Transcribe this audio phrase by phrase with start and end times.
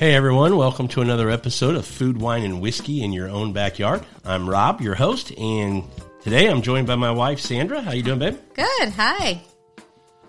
[0.00, 4.02] Hey everyone, welcome to another episode of Food, Wine, and Whiskey in Your Own Backyard.
[4.24, 5.84] I'm Rob, your host, and
[6.22, 7.82] today I'm joined by my wife, Sandra.
[7.82, 8.38] How you doing, babe?
[8.54, 8.88] Good.
[8.96, 9.42] Hi.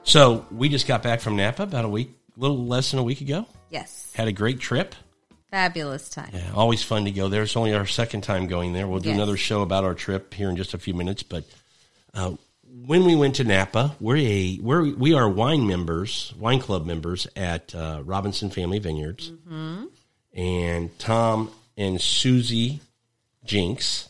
[0.03, 3.03] So we just got back from Napa about a week, a little less than a
[3.03, 3.45] week ago.
[3.69, 4.11] Yes.
[4.13, 4.93] Had a great trip.
[5.51, 6.31] Fabulous time.
[6.33, 7.43] Yeah, always fun to go there.
[7.43, 8.89] It's only our second time going there.
[8.89, 9.15] We'll do Yes.
[9.15, 11.23] another show about our trip here in just a few minutes.
[11.23, 11.45] But
[12.13, 12.33] uh,
[12.85, 17.27] when we went to Napa, we're a we're we are wine members, wine club members
[17.35, 19.85] at uh, Robinson Family Vineyards, Mm-hmm.
[20.33, 22.79] and Tom and Susie
[23.43, 24.09] Jinks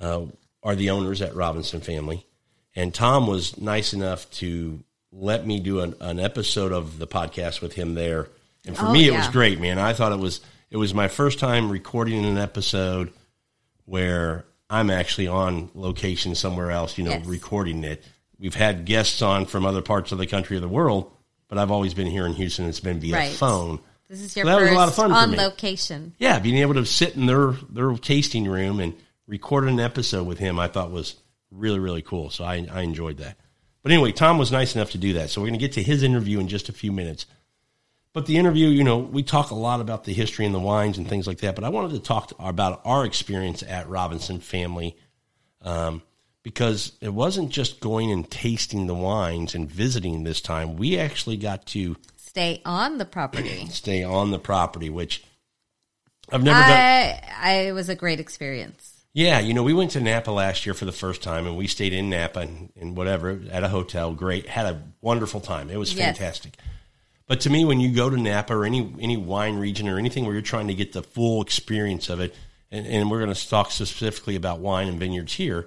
[0.00, 0.22] uh,
[0.62, 2.24] are the owners at Robinson Family.
[2.74, 4.80] And Tom was nice enough to
[5.12, 8.28] let me do an, an episode of the podcast with him there.
[8.66, 9.78] And for Oh, me, it was great, man.
[9.78, 13.12] I thought it was it was my first time recording an episode
[13.84, 17.26] where I'm actually on location somewhere else, you know, Yes.
[17.26, 18.02] recording it.
[18.38, 21.12] We've had guests on from other parts of the country or the world,
[21.48, 22.66] but I've always been here in Houston.
[22.66, 23.32] It's been via Right.
[23.32, 23.80] phone.
[24.08, 26.14] This is your So that was first a lot of fun on location.
[26.18, 28.94] Yeah, being able to sit in their their tasting room and
[29.26, 31.16] record an episode with him, I thought was
[31.50, 32.30] really really cool.
[32.30, 33.36] So I I enjoyed that.
[33.82, 35.28] But anyway, Tom was nice enough to do that.
[35.30, 37.26] So we're going to get to his interview in just a few minutes.
[38.12, 40.98] But the interview, you know, we talk a lot about the history and the wines
[40.98, 41.54] and things like that.
[41.54, 44.96] But I wanted to talk to, about our experience at Robinson Family
[45.62, 46.02] um,
[46.42, 50.76] because it wasn't just going and tasting the wines and visiting this time.
[50.76, 53.66] We actually got to Stay on the property.
[53.70, 55.22] stay on the property, which
[56.30, 56.70] I've never done.
[56.70, 59.04] I, I it was a great experience.
[59.12, 61.66] Yeah, you know, we went to Napa last year for the first time, and we
[61.66, 64.14] stayed in Napa and, and whatever at a hotel.
[64.14, 65.68] Great, had a wonderful time.
[65.68, 66.16] It was Yes.
[66.16, 66.56] fantastic.
[67.32, 70.26] But to me, when you go to Napa or any any wine region or anything
[70.26, 72.34] where you're trying to get the full experience of it,
[72.70, 75.66] and, and we're going to talk specifically about wine and vineyards here,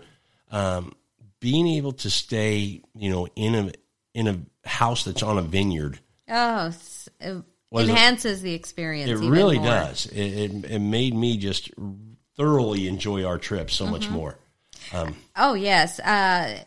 [0.51, 0.93] um,
[1.39, 3.71] being able to stay, you know, in a
[4.13, 5.97] in a house that's on a vineyard,
[6.29, 6.71] Oh,
[7.19, 9.09] it enhances the experience.
[9.09, 9.65] it really more.
[9.65, 10.05] does.
[10.05, 11.71] It, it, it made me just
[12.37, 14.13] thoroughly enjoy our trip so much Mm-hmm.
[14.13, 14.37] more.
[15.35, 16.63] Oh yes, uh,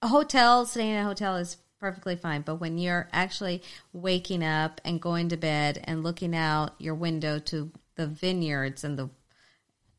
[0.00, 4.80] a hotel staying in a hotel is perfectly fine, but when you're actually waking up
[4.84, 9.08] and going to bed and looking out your window to the vineyards and the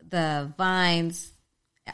[0.10, 1.32] the vines,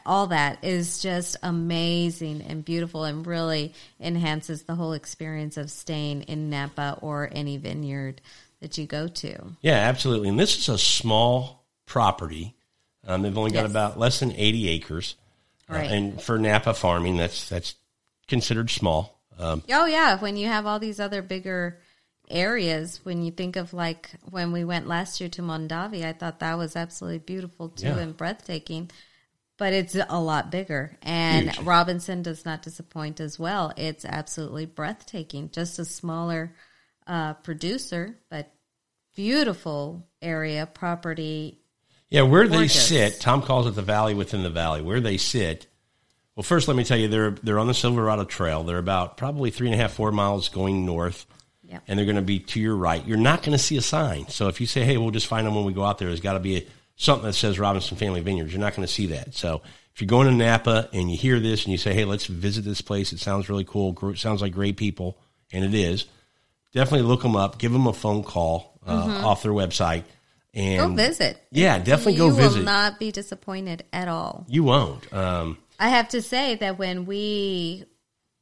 [0.04, 6.22] all that is just amazing and beautiful, and really enhances the whole experience of staying
[6.22, 8.20] in Napa or any vineyard
[8.60, 9.38] that you go to.
[9.62, 10.28] Yeah, absolutely.
[10.28, 12.54] And this is a small property.
[13.06, 13.70] Um, they've only got Yes.
[13.70, 15.14] about less than 80 acres.
[15.70, 17.74] Uh, and for Napa farming, that's that's
[18.26, 19.17] considered small.
[19.38, 21.78] Um, Oh yeah, when you have all these other bigger
[22.28, 26.40] areas, when you think of like when we went last year to Mondavi, I thought
[26.40, 27.98] that was absolutely beautiful too Yeah.
[27.98, 28.90] and breathtaking.
[29.56, 31.66] But it's a lot bigger, and Huge.
[31.66, 33.72] Robinson does not disappoint as well.
[33.76, 35.50] It's absolutely breathtaking.
[35.50, 36.54] Just a smaller
[37.08, 38.52] uh, producer, but
[39.16, 41.58] beautiful area property.
[42.08, 44.80] yeah, where they sit, Tom calls it the valley within the valley.
[44.80, 45.66] Where they sit,
[46.38, 48.62] well, first let me tell you, they're they're on the Silverado Trail.
[48.62, 51.26] They're about probably three and a half, four miles going north.
[51.64, 51.82] Yep.
[51.88, 53.04] and they're going to be to your right.
[53.06, 54.28] You're not going to see a sign.
[54.28, 56.20] So if you say, "Hey, we'll just find them when we go out there," there's
[56.20, 56.66] got to be a,
[56.96, 58.52] something that says Robinson Family Vineyards.
[58.52, 59.34] You're not going to see that.
[59.34, 59.60] So
[59.94, 62.64] if you're going to Napa and you hear this and you say, "Hey, let's visit
[62.64, 63.12] this place.
[63.12, 63.92] It sounds really cool.
[63.92, 65.18] Gr- Sounds like great people,"
[65.52, 66.06] and it is.
[66.72, 67.58] Definitely look them up.
[67.58, 70.04] Give them a phone call uh, off their website.
[70.54, 71.36] Go And visit.
[71.50, 72.58] Yeah, definitely you go visit.
[72.60, 74.46] will not be disappointed at all.
[74.48, 75.12] you won't.
[75.12, 77.84] Um, I have to say that when we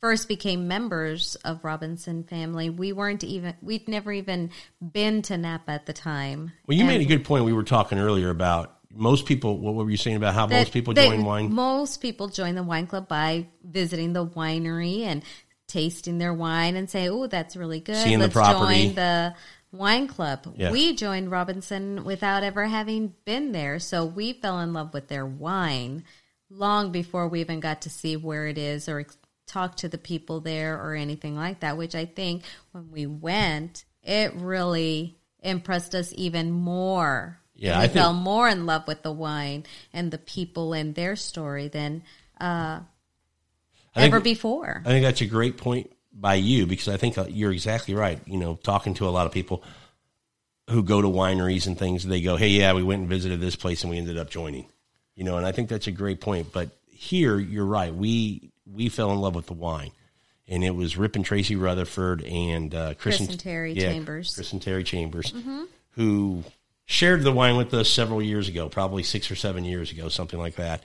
[0.01, 5.73] first became members of Robinson family, we weren't even we'd never even been to Napa
[5.73, 6.53] at the time.
[6.67, 7.45] well, you And made a good point.
[7.45, 9.59] We were talking earlier about most people.
[9.59, 11.53] What were you saying about how that- most people join wine?
[11.53, 15.23] Most people join the wine club by visiting the winery and
[15.69, 17.97] tasting their wine and say, "Oh, that's really good.
[17.97, 19.35] Seeing Let's property." join the
[19.73, 20.71] wine club." Yeah.
[20.71, 25.27] We joined Robinson without ever having been there, so we fell in love with their
[25.27, 26.05] wine
[26.51, 29.07] long before we even got to see where it is or
[29.47, 31.77] talk to the people there or anything like that.
[31.77, 37.39] Which I think when we went, it really impressed us even more.
[37.55, 40.95] Yeah, I we think- fell more in love with the wine and the people and
[40.95, 42.03] their story than
[42.41, 42.81] uh,
[43.95, 44.83] think- ever before.
[44.85, 48.21] I think that's a great point by you because I think uh, you're exactly right.
[48.27, 49.63] You know, talking to a lot of people
[50.69, 53.57] who go to wineries and things, they go, "Hey, yeah, we went and visited this
[53.57, 54.67] place and we ended up joining."
[55.17, 56.53] You know, and I think that's a great point.
[56.53, 57.93] But here, you're right.
[57.93, 59.91] We we fell in love with the wine,
[60.47, 64.35] and it was Rip and Tracy Rutherford and uh, Chris, Chris and Terry Chambers.
[64.35, 65.33] Chris and Terry Chambers,
[65.91, 66.45] who
[66.85, 70.39] shared the wine with us several years ago, probably six or seven years ago, something
[70.39, 70.85] like that,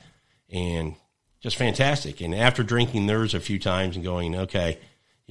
[0.49, 0.95] and
[1.41, 2.21] just fantastic.
[2.21, 4.79] And after drinking theirs a few times and going, okay,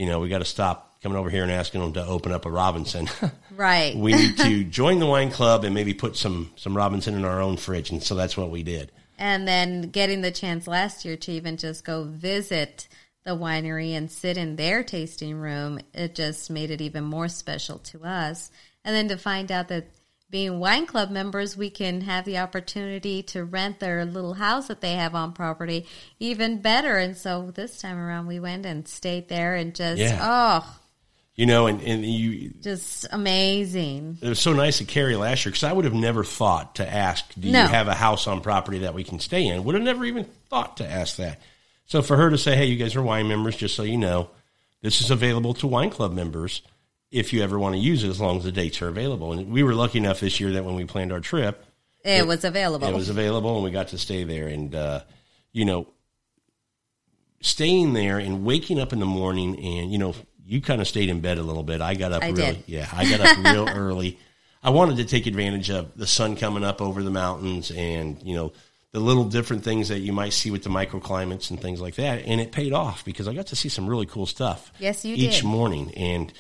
[0.00, 2.47] you know, we got to stop coming over here and asking them to open up
[2.47, 3.08] a Robinson.
[3.55, 3.94] Right.
[3.94, 7.43] we need to join the wine club and maybe put some some Robinson in our
[7.43, 8.91] own fridge, and so that's what we did.
[9.19, 12.88] and then getting the chance last year to even just go visit
[13.25, 17.79] the winery and sit in their tasting room, it just made it even more special
[17.81, 18.50] to us.
[18.82, 19.88] And then to find out that
[20.31, 24.81] being wine club members, we can have the opportunity to rent their little house that
[24.81, 25.87] they have on property
[26.21, 26.97] even better.
[26.97, 30.19] And so this time around, we went and stayed there and just, Yeah.
[30.23, 30.77] oh,
[31.35, 34.19] You know, and and you just amazing.
[34.21, 36.87] it was so nice of Carrie last year because I would have never thought to
[36.88, 37.62] ask, "Do No.
[37.62, 40.26] you have a house on property that we can stay in?" Would have never even
[40.50, 41.41] thought to ask that.
[41.87, 44.29] So for her to say, "Hey, you guys are wine members," just so you know,
[44.83, 46.62] this is available to wine club members
[47.11, 49.33] if you ever want to use it, as long as the dates are available.
[49.33, 51.65] And we were lucky enough this year that when we planned our trip,
[52.05, 52.87] It, was available.
[52.87, 54.47] it was available, and we got to stay there.
[54.47, 55.01] And uh,
[55.53, 55.89] you know,
[57.41, 60.15] staying there and waking up in the morning, and you know,
[60.45, 61.81] you kind of stayed in bed a little bit.
[61.81, 62.65] I got up I really, did.
[62.67, 64.19] yeah, I got up real early.
[64.62, 68.35] I wanted to take advantage of the sun coming up over the mountains, and you
[68.35, 68.53] know,
[68.93, 72.25] the little different things that you might see with the microclimates and things like that.
[72.27, 74.73] And it paid off because I got to see some really cool stuff.
[74.79, 75.23] Yes, you did.
[75.23, 75.45] each did.
[75.47, 76.33] morning, and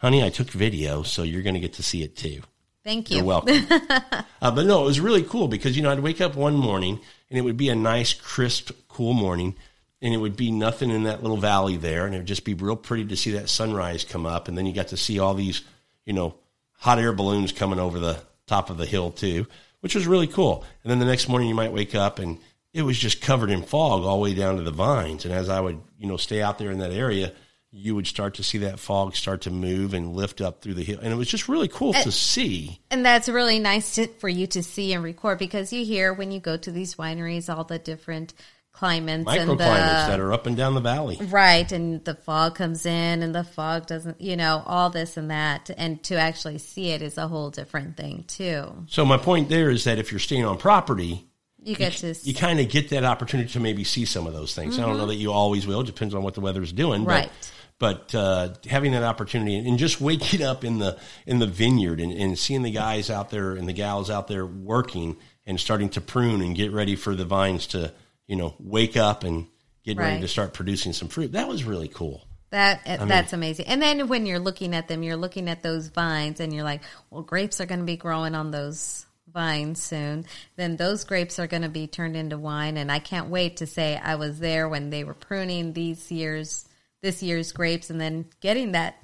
[0.00, 2.42] honey, I took video, so you're going to get to see it too.
[2.82, 3.18] Thank you.
[3.18, 3.66] You're welcome.
[3.70, 6.98] uh, but no, it was really cool because you know I'd wake up one morning
[7.28, 9.54] and it would be a nice, crisp, cool morning,
[10.02, 12.54] and it would be nothing in that little valley there, and it would just be
[12.54, 15.34] real pretty to see that sunrise come up, and then you got to see all
[15.34, 15.62] these,
[16.06, 16.34] you know,
[16.72, 19.46] hot air balloons coming over the top of the hill too,
[19.80, 20.64] which was really cool.
[20.82, 22.38] And then the next morning you might wake up and
[22.72, 25.48] it was just covered in fog all the way down to the vines, and as
[25.48, 27.32] I would, you know, stay out there in that area.
[27.72, 30.82] You would start to see that fog start to move and lift up through the
[30.82, 32.80] hill, and it was just really cool to see.
[32.90, 36.32] And that's really nice to, for you to see and record because you hear when
[36.32, 38.34] you go to these wineries all the different
[38.72, 41.18] climates and microclimates the that are up and down the valley.
[41.26, 45.30] right and the fog comes in and the fog doesn't you know all this and
[45.30, 49.48] that and to actually see it is a whole different thing too So my point
[49.48, 51.26] there is that if you're staying on property,
[51.62, 54.54] you get to you kind of get that opportunity to maybe see some of those
[54.54, 54.78] things.
[54.78, 57.00] I don't know that you always will; it depends on what the weather's doing.
[57.02, 57.10] Mm-hmm.
[57.10, 57.28] Right.
[57.28, 60.96] But, but uh, having that opportunity and just waking up in the
[61.26, 64.46] in the vineyard and, and seeing the guys out there and the gals out there
[64.46, 67.92] working and starting to prune and get ready for the vines to
[68.28, 69.48] you know wake up and
[69.82, 71.32] get ready to start producing some fruit.
[71.32, 72.24] That was really cool.
[72.50, 76.40] that that's amazing and then when you're looking at them you're looking at those vines
[76.40, 80.24] and you're like well grapes are going to be growing on those vines soon
[80.56, 83.68] then those grapes are going to be turned into wine and i can't wait to
[83.68, 86.66] say i was there when they were pruning these years
[87.02, 88.96] this year's grapes and then getting that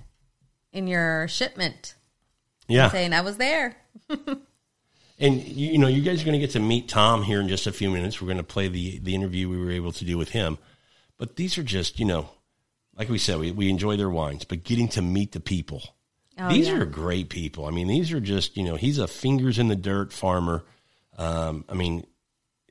[0.72, 1.94] in your shipment
[2.68, 2.90] Yeah.
[2.90, 3.76] saying i was there
[5.18, 7.48] And you, you know, you guys are going to get to meet Tom here in
[7.48, 8.20] just a few minutes.
[8.20, 10.58] We're going to play the the interview we were able to do with him.
[11.16, 12.28] But these are just, you know,
[12.94, 15.82] like we said, we, we enjoy their wines, but getting to meet the people.
[16.38, 16.74] Oh, these yeah.
[16.74, 17.64] are great people.
[17.64, 20.64] I mean, these are just, you know, he's a fingers in the dirt farmer.
[21.16, 22.06] Um, I mean,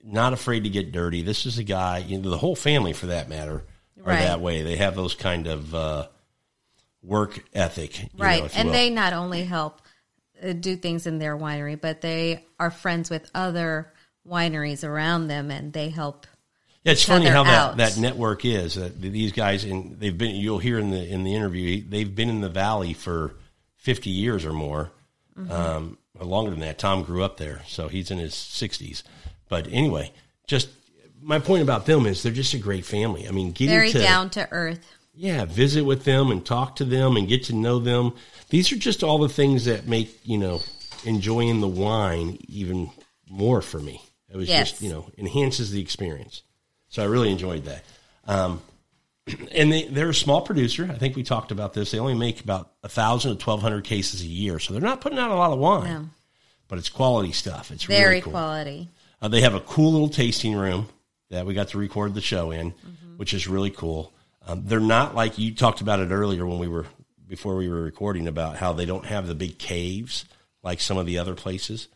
[0.04, 1.24] not afraid to get dirty.
[1.24, 3.64] This is a guy, you know, the whole family for that matter
[4.06, 4.20] are Right.
[4.22, 4.62] that way.
[4.62, 6.08] They have those kind of uh,
[7.04, 9.82] work ethic, you right know, and they not only help
[10.44, 13.92] uh, do things in their winery but they are friends with other
[14.28, 16.26] wineries around them and they help
[16.84, 17.78] Yeah, it's funny how that, out.
[17.78, 18.76] that network is.
[18.76, 20.36] That these guys, and they've been.
[20.36, 23.34] You'll hear in the in the interview, they've been in the valley for
[23.78, 24.92] fifty years or more,
[25.38, 25.52] Mm-hmm.
[25.52, 26.78] um, longer than that.
[26.80, 29.04] Tom grew up there, so he's in his sixties.
[29.50, 30.12] But anyway,
[30.48, 30.70] just
[31.26, 33.28] my point about them is they're just a great family.
[33.28, 36.86] I mean, getting very to down to earth yeah, visit with them and talk to
[36.86, 38.14] them and get to know them.
[38.50, 40.62] These are just all the things that make you know
[41.06, 42.92] enjoying the wine even
[43.30, 44.02] more for me.
[44.30, 44.72] It was Yes.
[44.72, 46.44] just you know enhances the experience.
[46.90, 47.84] So I really enjoyed that.
[48.26, 48.62] Um,
[49.52, 50.88] and they, they're a small producer.
[50.92, 51.92] I think we talked about this.
[51.92, 55.02] They only make about a thousand to twelve hundred cases a year, so they're not
[55.02, 55.84] putting out a lot of wine.
[55.94, 56.10] No.
[56.68, 57.72] But it's quality stuff.
[57.72, 58.32] It's very really cool.
[58.32, 58.90] quality
[59.22, 60.90] Uh, they have a cool little tasting room
[61.30, 63.18] that we got to record the show in, Mm-hmm.
[63.18, 64.14] which is really cool.
[64.48, 66.86] Um, they're not like you talked about it earlier when we were
[67.28, 70.26] before we were recording about how they don't have the big caves
[70.62, 71.88] like some of the other places,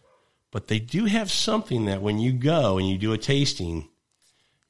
[0.52, 3.88] but they do have something that when you go and you do a tasting,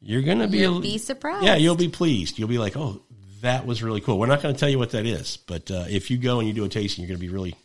[0.01, 1.45] you're gonna be You'll a- be surprised.
[1.45, 2.37] Yeah, you'll be pleased.
[2.39, 3.01] You'll be like, oh,
[3.41, 4.19] that was really cool.
[4.19, 6.47] We're not going to tell you what that is, but uh, if you go and
[6.47, 7.55] you do a tasting, you're going to be really,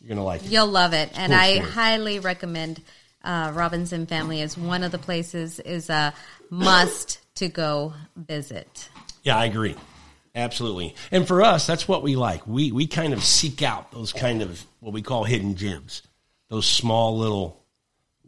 [0.00, 0.50] you're going to like it.
[0.50, 1.70] You'll love it, and cool I story.
[1.70, 2.82] highly recommend
[3.24, 6.14] uh, Robinson Family is one of the places is a
[6.50, 8.88] must to go visit.
[9.22, 9.76] Yeah, I agree.
[10.34, 10.94] Absolutely.
[11.10, 12.46] And for us, that's what we like.
[12.46, 16.02] We we kind of seek out those kind of what we call hidden gems.
[16.48, 17.62] Those small little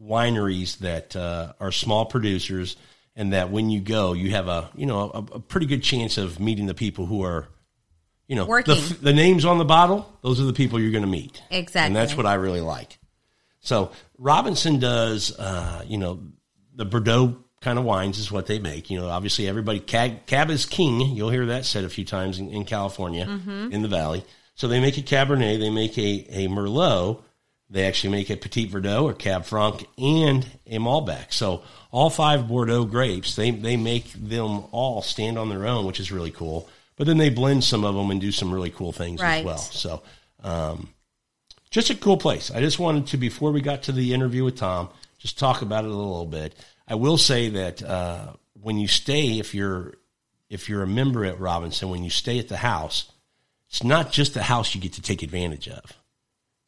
[0.01, 2.77] wineries that uh, are small producers
[3.17, 6.19] and that when you go, you have a, you know, a, a pretty good chance
[6.19, 7.49] of meeting the people who are
[8.27, 8.75] you know, Working.
[8.75, 11.43] the, the names on the bottle, those are the people you're going to meet.
[11.51, 11.87] Exactly.
[11.87, 12.99] And that's what I really like.
[13.61, 16.21] So Robinson does, uh, you know,
[16.75, 18.90] the Bordeaux kind of wines is what they make.
[18.90, 21.00] You know, obviously everybody, cab, cab is king.
[21.00, 23.26] You'll hear that said a few times in, in California,
[23.73, 24.25] in the Valley.
[24.54, 27.23] So they make a Cabernet, they make a, a Merlot,
[27.71, 31.33] they actually make a Petit Verdot or Cab Franc and a Malbec.
[31.33, 35.99] So all five Bordeaux grapes, they, they make them all stand on their own, which
[35.99, 36.68] is really cool.
[36.97, 39.59] But then they blend some of them and do some really cool things as well.
[39.59, 40.02] So,
[40.44, 40.90] um,
[41.75, 42.52] just a cool place.
[42.52, 45.85] I just wanted to, before we got to the interview with Tom, just talk about
[45.85, 46.54] it a little bit.
[46.87, 49.95] I will say that uh, when you stay, if you're
[50.49, 53.11] if you're a member at Robinson, when you stay at the house,
[53.69, 55.83] it's not just the house you get to take advantage of.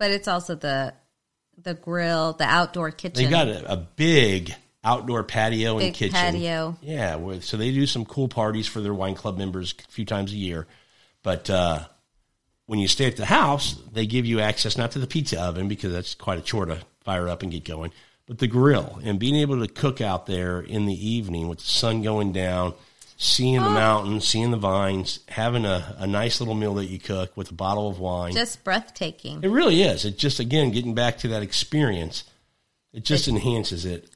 [0.01, 0.93] But it's also the
[1.57, 3.23] the grill, the outdoor kitchen.
[3.23, 6.15] They got a, a big outdoor patio and kitchen.
[6.15, 6.77] patio.
[6.83, 10.33] Yeah, so they do some cool parties for their wine club members a few times
[10.33, 10.67] a year.
[11.23, 11.85] But uh,
[12.67, 15.69] when you stay at the house, they give you access not to the pizza oven
[15.69, 17.93] because that's quite a chore to fire up and get going,
[18.27, 21.65] but the grill and being able to cook out there in the evening with the
[21.65, 22.75] sun going down,
[23.17, 23.71] seeing the oh.
[23.71, 27.55] mountains, seeing the vines, having a, a nice little meal that you cook with a
[27.55, 28.33] bottle of wine.
[28.33, 29.43] just breathtaking.
[29.43, 30.05] It really is.
[30.05, 32.25] It just again getting back to that experience.
[32.93, 34.09] It just enhances it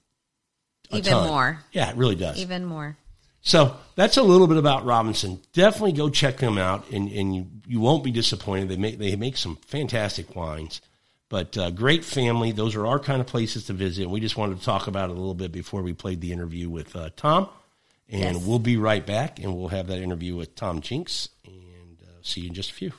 [0.91, 1.29] Even ton.
[1.29, 1.61] more.
[1.71, 2.39] Yeah, it really does.
[2.39, 2.97] Even more.
[3.43, 5.41] So that's a little bit about Robinson.
[5.53, 8.69] Definitely go check them out, and, and you, you won't be disappointed.
[8.69, 10.81] They make they make some fantastic wines,
[11.29, 12.53] but uh, great family.
[12.53, 14.09] Those are our kind of places to visit.
[14.11, 16.69] We just wanted to talk about it a little bit before we played the interview
[16.69, 17.49] with uh, Tom,
[18.09, 18.45] and Yes.
[18.45, 22.43] we'll be right back, and we'll have that interview with Tom Jinks, and uh, see
[22.43, 22.93] you in just a few.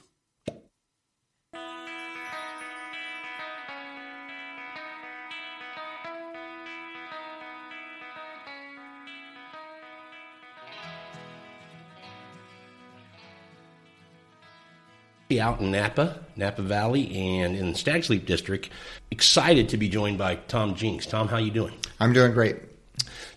[15.39, 18.69] Out in Napa, Napa Valley, and in the Stags Leap District.
[19.11, 21.05] Excited to be joined by Tom Jinks.
[21.05, 21.73] Tom, how you doing?
[21.99, 22.57] I'm doing great.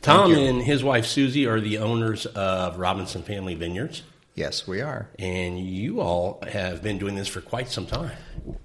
[0.03, 4.03] Tom and his wife Susie are the owners of Robinson Family Vineyards,
[4.35, 5.09] Yes, we are.
[5.19, 8.11] and you all have been doing this for quite some time.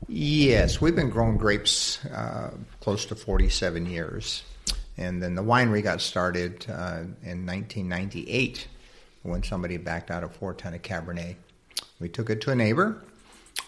[0.07, 4.43] Yes, we've been growing grapes uh, close to 47 years.
[4.97, 8.67] And then the winery got started uh, in 1998
[9.23, 11.35] when somebody backed out a four ton of Cabernet.
[12.01, 13.01] We took it to a neighbor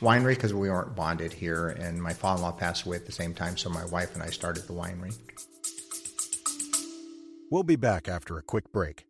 [0.01, 3.12] winery because we weren't bonded here, and my father in law passed away at the
[3.12, 5.17] same time, so my wife and I started the winery.
[7.50, 9.05] We'll be back after a quick break.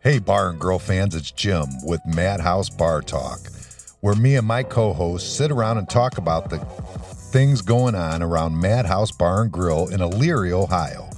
[0.00, 3.40] Hey, Bar and Grill fans, it's Jim with Madhouse Bar Talk,
[4.00, 8.22] where me and my co hosts sit around and talk about the things going on
[8.22, 11.08] around Madhouse Bar and Grill in Elyria, Ohio.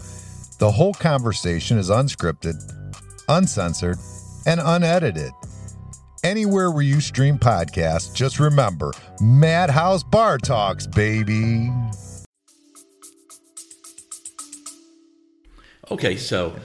[0.58, 2.54] The whole conversation is unscripted,
[3.28, 3.98] uncensored,
[4.46, 5.32] and unedited.
[6.26, 8.90] Anywhere where you stream podcasts, just remember
[9.20, 11.70] Madhouse Bar Talks, baby.
[15.88, 16.56] Okay, so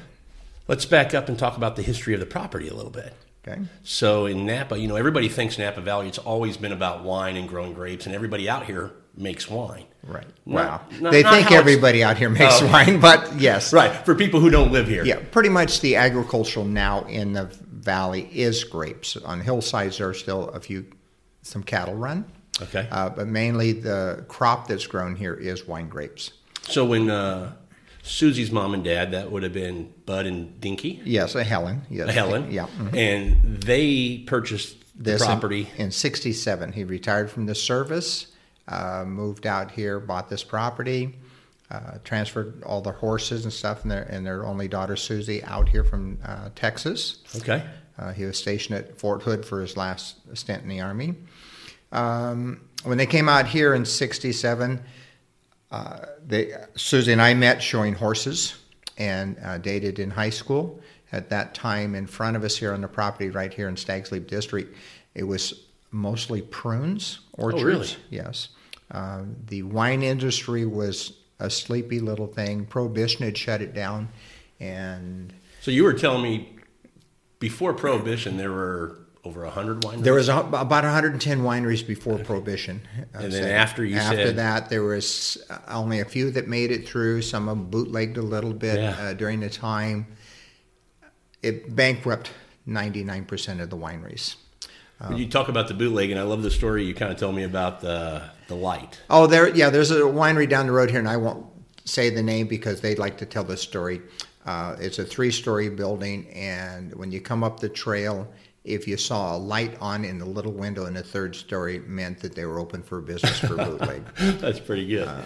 [0.67, 3.13] let's back up and talk about the history of the property a little bit.
[3.47, 3.61] Okay?
[3.83, 7.47] So in Napa, you know, everybody thinks Napa Valley, it's always been about wine and
[7.47, 9.85] growing grapes, and everybody out here makes wine.
[10.03, 10.25] Right.
[10.43, 10.81] Not- wow.
[11.01, 12.65] not- they not think everybody out here makes Oh.
[12.67, 13.71] wine, but yes.
[13.73, 15.05] Right, for people who don't live here.
[15.05, 17.47] Yeah, pretty much the agricultural now in the
[17.85, 19.17] valley is grapes.
[19.17, 20.85] On hillsides, there are still a few,
[21.41, 22.25] some cattle run,
[22.61, 22.87] Okay.
[22.91, 26.31] uh, but mainly the crop that's grown here is wine grapes.
[26.63, 27.53] So when uh,
[28.03, 31.81] Susie's mom and dad, that would have been Bud and Dinky, Yes, a Helen.
[31.89, 32.51] Yes, a Helen.
[32.51, 32.67] Yeah.
[32.77, 32.95] mhm.
[32.95, 35.69] And they purchased the This in- property.
[35.77, 36.73] in, '67.
[36.73, 38.27] He retired from the service,
[38.67, 41.15] uh, moved out here, bought this property,
[41.71, 45.69] uh, transferred all the horses and stuff, and their and their only daughter Susie out
[45.69, 47.19] here from uh, Texas.
[47.37, 47.63] okay.
[47.97, 51.15] Uh, he was stationed at Fort Hood for his last stint in the Army.
[51.91, 54.81] Um, when they came out here in '67,
[55.71, 58.57] uh, they, Susie and I met showing horses
[58.97, 60.81] and uh, dated in high school.
[61.13, 64.11] At that time, in front of us here on the property, right here in Stags
[64.11, 64.75] Leap District,
[65.13, 67.63] it was mostly prunes orchards.
[67.63, 67.89] really?
[68.09, 68.49] Yes.
[68.89, 72.65] Uh, the wine industry was a sleepy little thing.
[72.65, 74.09] Prohibition had shut it down,
[74.59, 76.55] and So you were telling me
[77.39, 80.03] before Prohibition, there were over 100 wineries?
[80.03, 82.81] There was a, about 110 wineries before Prohibition.
[83.13, 86.87] And then after you after said- that, there was only a few that made it
[86.87, 87.21] through.
[87.21, 88.95] Some of them bootlegged a little bit Yeah.
[88.99, 90.07] uh, during the time.
[91.43, 92.31] It bankrupt
[92.67, 94.35] 99% of the wineries.
[95.07, 97.35] When you talk about the bootleg, and I love the story you kind of told
[97.35, 98.99] me about the the light.
[99.09, 99.69] Oh, there, yeah.
[99.69, 101.45] There's a winery down the road here, and I won't
[101.85, 104.01] say the name because they'd like to tell the story.
[104.45, 108.27] Uh, it's a three-story building, and when you come up the trail,
[108.63, 111.87] if you saw a light on in the little window in the third story, it
[111.87, 114.03] meant that they were open for business for bootleg.
[114.17, 115.25] That's pretty good.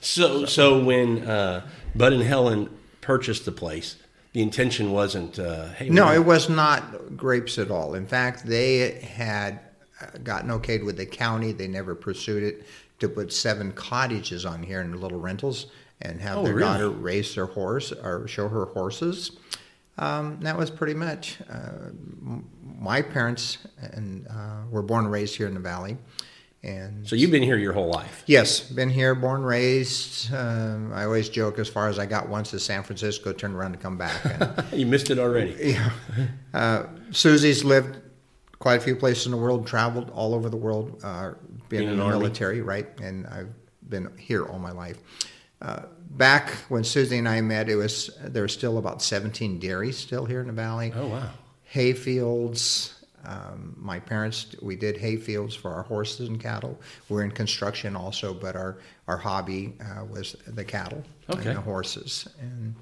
[0.00, 2.68] so, so when uh, Bud and Helen
[3.00, 3.96] purchased the place,
[4.32, 7.94] the intention wasn't, uh, hey, No, it was not grapes at all.
[7.94, 9.60] In fact, they had
[10.22, 11.52] gotten okayed with the county.
[11.52, 12.66] They never pursued it
[12.98, 15.66] to put seven cottages on here in little rentals
[16.00, 16.66] and have Oh, their really?
[16.68, 19.32] daughter race their horse or show her horses.
[19.98, 21.38] Um, that was pretty much.
[21.50, 21.90] Uh,
[22.78, 25.96] my parents and uh, were born and raised here in the valley,
[26.62, 28.22] and So you've been here your whole life.
[28.26, 30.32] Yes, been here, born, raised.
[30.34, 33.72] Um, I always joke as far as I got once to San Francisco, turned around
[33.72, 34.20] to come back.
[34.24, 35.56] And, You missed it already.
[35.62, 35.90] yeah.
[36.52, 37.96] uh, Susie's lived
[38.58, 41.30] quite a few places in the world, traveled all over the world, uh,
[41.68, 42.18] been Being in the Army.
[42.18, 42.88] military, right?
[43.00, 43.48] And I've
[43.88, 44.98] been here all my life.
[45.62, 49.96] Uh, back when Susie and I met, it was there were still about 17 dairies
[49.96, 51.30] still here in the valley Oh, wow.
[51.64, 52.92] hay fields.
[53.24, 56.78] Um, my parents, we did hay fields for our horses and cattle.
[57.08, 61.48] We're in construction also, but our, our hobby uh, was the cattle Okay.
[61.48, 62.28] and the horses.
[62.40, 62.76] And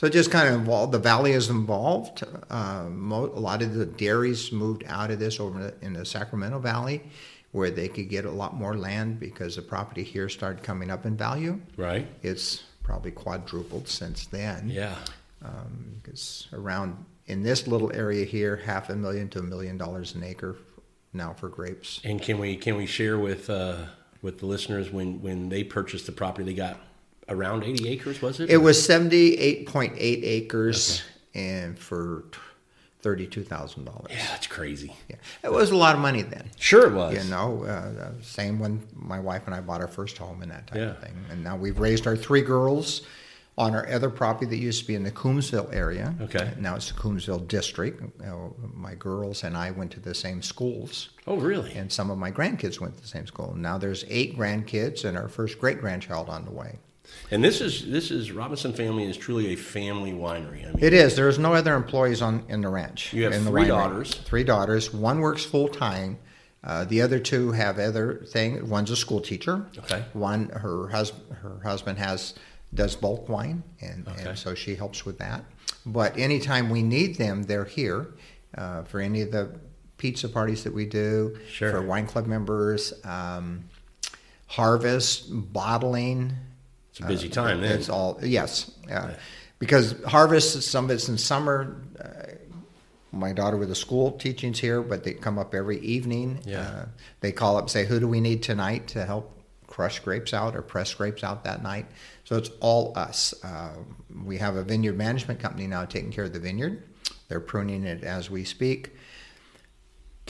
[0.00, 0.92] so it just kind of evolved.
[0.92, 2.24] The valley is involved.
[2.48, 6.58] Uh, mo- a lot of the dairies moved out of this over in the Sacramento
[6.58, 7.02] Valley
[7.52, 11.04] where they could get a lot more land because the property here started coming up
[11.04, 11.60] in value.
[11.76, 12.06] Right?
[12.22, 14.96] It's probably quadrupled since then Yeah.
[16.02, 20.24] because around in this little area here, half a million to a million dollars an
[20.24, 20.56] acre
[21.12, 22.00] now for grapes.
[22.04, 23.84] And can we can we share with uh,
[24.22, 26.80] with the listeners when when they purchased the property, they got
[27.30, 28.50] around eighty acres, was it?
[28.50, 31.02] It was seventy-eight point eight acres,
[31.34, 32.24] and for
[33.00, 34.08] thirty-two thousand dollars.
[34.10, 34.92] Yeah, that's crazy.
[35.08, 36.50] Yeah, it was a lot of money then.
[36.58, 37.24] Sure, it was.
[37.24, 40.66] You know, uh, same when my wife and I bought our first home and that
[40.66, 40.90] type Yeah.
[40.90, 41.14] of thing.
[41.30, 43.02] And now we've raised our three girls
[43.58, 46.14] on our other property that used to be in the Coombsville area.
[46.22, 46.52] Okay.
[46.58, 48.02] Now it's the Coombsville district.
[48.74, 51.10] My girls and I went to the same schools.
[51.26, 51.72] Oh, really?
[51.74, 53.54] and some of my grandkids went to the same school.
[53.54, 56.78] Now there's eight grandkids and our first great grandchild on the way.
[57.30, 60.64] And this is this is Robinson family is truly a family winery.
[60.68, 61.14] I mean, It is.
[61.16, 63.12] There's no other employees on in the ranch.
[63.12, 64.14] You have in three daughters.
[64.14, 64.92] Three daughters.
[64.92, 66.18] One works full time.
[66.62, 68.68] Uh, the other two have other thing.
[68.68, 69.64] One's a school teacher.
[69.78, 70.04] Okay.
[70.12, 72.34] One her husband her husband has
[72.74, 74.28] does bulk wine, and, Okay.
[74.28, 75.44] and so she helps with that.
[75.86, 78.08] But anytime we need them, they're here
[78.56, 79.58] uh, for any of the
[79.98, 81.36] pizza parties that we do.
[81.50, 81.70] Sure.
[81.72, 83.64] For wine club members, um,
[84.46, 86.32] harvest, bottling.
[86.90, 87.72] It's a busy time then.
[87.72, 89.14] It's all yes, yeah.
[89.58, 91.76] Because harvest, some of it's in summer.
[91.98, 92.34] Uh,
[93.12, 96.40] my daughter with the school teachings here, but they come up every evening.
[96.44, 96.60] Yeah.
[96.60, 96.86] Uh,
[97.20, 100.54] they call up, and say, "Who do we need tonight to help crush grapes out
[100.56, 101.86] or press grapes out that night?"
[102.24, 103.34] So it's all us.
[103.42, 103.74] Uh,
[104.24, 106.82] we have a vineyard management company now taking care of the vineyard.
[107.28, 108.94] They're pruning it as we speak.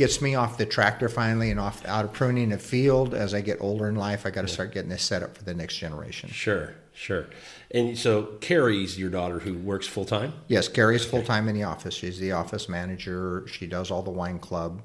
[0.00, 3.12] Gets me off the tractor finally and off out of pruning a field.
[3.12, 5.44] As I get older in life, I got to start getting this set up for
[5.44, 6.30] the next generation.
[6.30, 7.26] Sure, sure.
[7.70, 10.32] And so Carrie's your daughter who works full time.
[10.48, 11.92] Yes, Carrie's full time in the office.
[11.92, 13.44] She's the office manager.
[13.46, 14.80] She does all the wine club.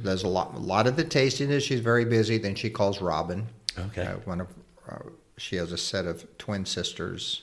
[0.00, 1.50] Does a lot, a lot of the tasting.
[1.50, 2.38] Is she's very busy.
[2.38, 3.48] Then she calls Robin.
[3.76, 4.06] Okay.
[4.06, 4.46] Uh, one of
[4.88, 4.98] uh,
[5.38, 7.42] she has a set of twin sisters.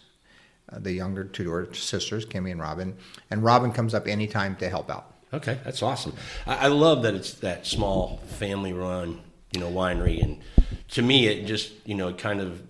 [0.71, 2.95] Uh, the younger two sisters, Kimmy and Robin,
[3.29, 5.16] and Robin comes up anytime to help out.
[5.33, 6.13] Okay, that's awesome.
[6.45, 10.39] I, I love that it's that small family run, you know, winery, and
[10.89, 12.61] to me, it just you know, it kind of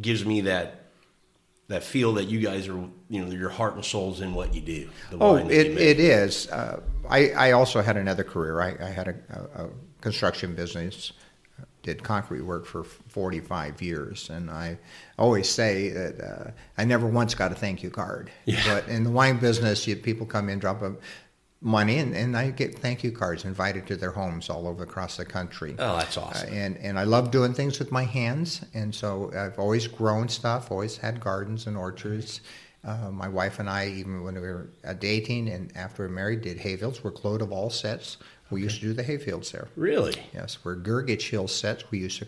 [0.00, 0.84] gives me that
[1.68, 2.76] that feel that you guys are,
[3.08, 4.88] you know, your heart and soul's in what you do.
[5.18, 6.48] Oh, it, it is.
[6.50, 8.60] Uh, I, I also had another career.
[8.60, 9.70] I, I had a, a, a
[10.02, 11.12] construction business,
[11.82, 14.78] did concrete work for 45 years, and I
[15.18, 18.30] always say that uh, I never once got a thank you card.
[18.44, 18.62] Yeah.
[18.66, 20.94] But in the wine business, you, people come in, drop a
[21.64, 25.16] money, and, and I get thank you cards invited to their homes all over across
[25.16, 25.74] the country.
[25.78, 26.52] Oh, that's Uh, awesome.
[26.52, 30.70] and and I love doing things with my hands, and so I've always grown stuff,
[30.70, 32.40] always had gardens and orchards.
[32.84, 36.14] Uh, my wife and I, even when we were uh, dating and after we were
[36.14, 37.02] married, did hayfields.
[37.02, 38.18] We're Clos Du Val sets.
[38.50, 39.68] We used to do the hayfields there.
[39.74, 40.14] really?
[40.34, 41.90] Yes, we're Grgich Hill sets.
[41.90, 42.26] We used to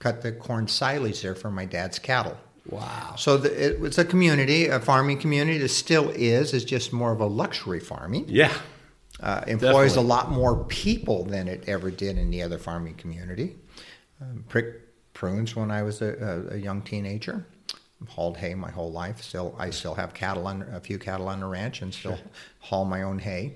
[0.00, 2.36] cut the corn silage there for my dad's cattle.
[2.70, 3.14] Wow.
[3.18, 5.62] So the, it was a community, a farming community.
[5.62, 6.54] It still is.
[6.54, 8.52] It's just more of a luxury farming Yeah.
[9.20, 10.02] uh, employs Definitely.
[10.02, 13.56] a lot more people than it ever did in the other farming community.
[14.20, 14.80] Um, pricked
[15.12, 17.44] prunes when I was a, a, a young teenager.
[18.08, 19.22] Hauled hay my whole life.
[19.22, 22.18] Still, I still have cattle on a few cattle on the ranch, and still
[22.58, 23.54] haul my own hay.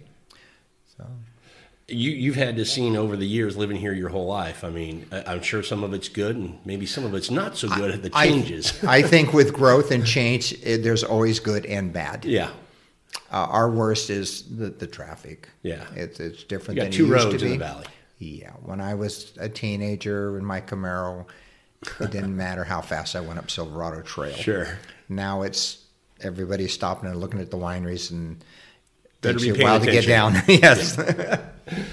[1.90, 4.62] You you've had this scene over the years living here your whole life.
[4.62, 7.57] I mean, I- I'm sure some of it's good and maybe some of it's not
[7.57, 7.90] so good.
[7.92, 8.72] At the changes.
[8.85, 12.24] I, think with growth and change, eh, there's always good and bad.
[12.27, 12.51] yeah.
[13.33, 15.48] Uh, our worst is the, the traffic.
[15.62, 15.85] Yeah.
[15.94, 17.87] it's it's You different got than two it used roads to in the valley.
[18.18, 21.24] Yeah, when I was a teenager in my Camaro,
[22.01, 24.35] it didn't matter how fast I went up Silverado Trail.
[24.35, 24.66] Sure.
[25.09, 25.85] Now it's
[26.20, 28.44] everybody's stopping and looking at the wineries and
[29.21, 30.37] Better takes be paying while to get down.
[30.37, 30.61] attention.
[30.63, 31.85] yes.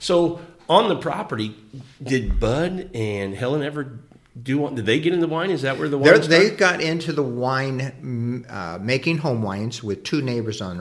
[0.00, 1.56] So on the property,
[2.02, 4.00] did Bud and Helen ever
[4.40, 4.70] do?
[4.70, 5.50] Did they get into wine?
[5.50, 6.20] Is that where the wine?
[6.22, 10.78] they got into the wine mm, uh, making home wines with two neighbors on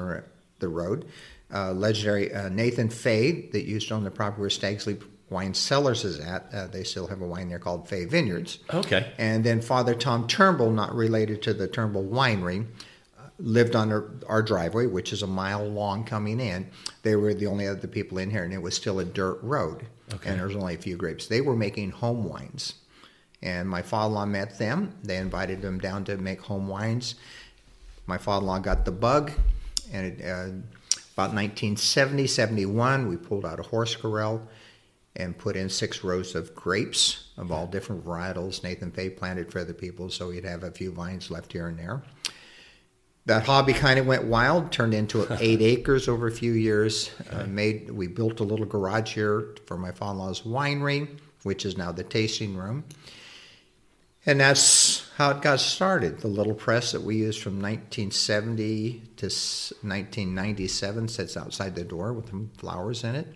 [0.59, 1.05] the, road.
[1.53, 5.53] Uh, legendary uh, Nathan Fay, that used to own the property where Stag's Leap Wine
[5.53, 6.47] Cellars is at.
[6.53, 8.59] Uh, they still have a wine there called Fay Vineyards.
[8.73, 9.11] Okay.
[9.17, 12.65] And then Father Tom Turnbull, not related to the Turnbull Winery,
[13.43, 16.69] lived on our, our driveway, which is a mile long coming in.
[17.03, 19.85] They were the only other people in here, and it was still a dirt road.
[20.13, 20.29] Okay.
[20.29, 21.27] And there was only a few grapes.
[21.27, 22.75] They were making home wines.
[23.41, 24.95] And my father in law met them.
[25.03, 27.15] They invited them down to make home wines.
[28.07, 29.31] My father in law got the bug,
[29.91, 30.49] and it, uh,
[31.13, 34.41] about 1970, 71, we pulled out a horse corral
[35.15, 38.63] and put in six rows of grapes of all different varietals.
[38.63, 41.77] Nathan Fay planted for other people, so we'd have a few vines left here and
[41.77, 42.01] there.
[43.25, 47.11] That hobby kind of went wild, turned into eight acres over a few years.
[47.31, 51.07] Uh, made we built a little garage here for my father-in-law's winery,
[51.43, 52.83] which is now the tasting room.
[54.25, 56.19] And that's how it got started.
[56.19, 62.29] The little press that we used from 1970 to 1997 sits outside the door with
[62.29, 63.27] some flowers in it.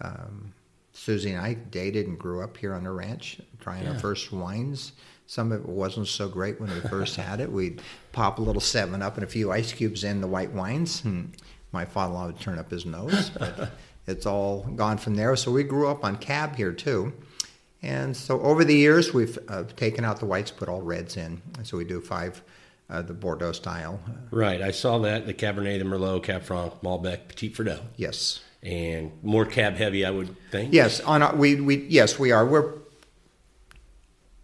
[0.00, 0.54] Um,
[0.92, 4.92] Susie and I dated and grew up here on the ranch, trying our first wines.
[5.30, 7.52] Some of it wasn't so great when we first had it.
[7.52, 11.04] We'd pop a little Seven Up and a few ice cubes in the white wines.
[11.04, 11.36] And
[11.70, 13.30] my father-in-law would turn up his nose.
[13.38, 13.70] But
[14.08, 15.36] it's all gone from there.
[15.36, 17.12] So we grew up on cab here too.
[17.80, 21.40] And so over the years, we've uh, taken out the whites, put all reds in.
[21.56, 22.42] And so we do five,
[22.88, 24.00] uh, the Bordeaux style.
[24.32, 24.60] Right.
[24.60, 28.40] I saw that the Cabernet, the Merlot, Cab Franc, Malbec, Petit Verdot, yes.
[28.64, 30.74] and more cab heavy, I would think.
[30.74, 32.44] Yes, on our, we we yes we are.
[32.44, 32.79] We're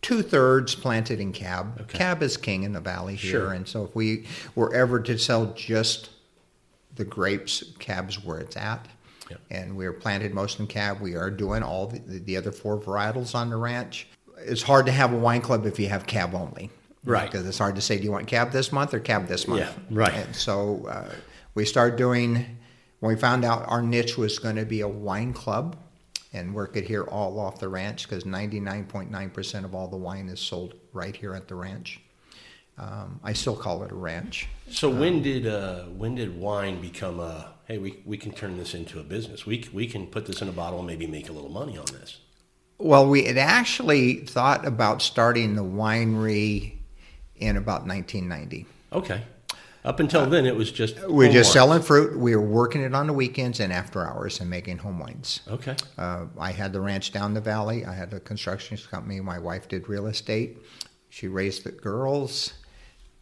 [0.03, 1.81] two thirds planted in cab.
[1.83, 1.99] Okay.
[1.99, 3.53] Cab is king in the valley here, Sure.
[3.53, 6.11] and so if we were ever to sell just
[6.95, 8.87] the grapes, cab's where it's at.
[9.31, 9.41] Yep.
[9.51, 11.01] And we're planted most in cab.
[11.01, 14.07] We are doing all the, the other four varietals on the ranch.
[14.39, 16.71] It's hard to have a wine club if you have cab only.
[17.05, 17.31] Right.
[17.31, 19.63] Because it's hard to say, do you want cab this month or cab this month?
[19.63, 20.15] Yeah, right.
[20.15, 21.09] And so uh,
[21.55, 22.47] we started doing,
[23.01, 25.77] when we found out our niche was going to be a wine club
[26.37, 30.38] and work it here all off the ranch because 99.9% of all the wine is
[30.38, 32.01] sold right here at the ranch.
[32.79, 34.49] Um, I still call it a ranch.
[34.68, 38.75] So when did uh, when did wine become a hey we, we can turn this
[38.75, 41.33] into a business we we can put this in a bottle and maybe make a
[41.33, 42.18] little money on this
[42.79, 46.75] Well, we had actually thought about starting the winery
[47.37, 48.66] in about 1990.
[48.92, 49.22] okay
[49.87, 51.53] up until then it was just We were just wines.
[51.53, 52.18] selling fruit.
[52.18, 55.40] We were working it on the weekends and after hours and making home wines.
[55.49, 57.85] okay Uh, I had the ranch down the valley.
[57.87, 59.20] I had a construction company.
[59.20, 60.59] My wife did real estate.
[61.09, 62.53] She raised the girls.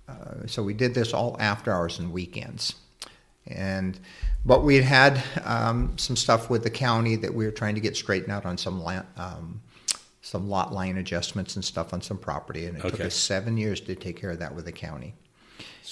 [0.08, 2.74] Uh, so we did this all after hours and weekends.
[3.46, 3.98] And
[4.44, 7.96] but we had um, some stuff with the county that we were trying to get
[7.96, 9.60] straightened out on some land, um,
[10.22, 13.80] some lot line adjustments and stuff on some property, and it took us seven years
[13.82, 15.14] to take care of that with the county.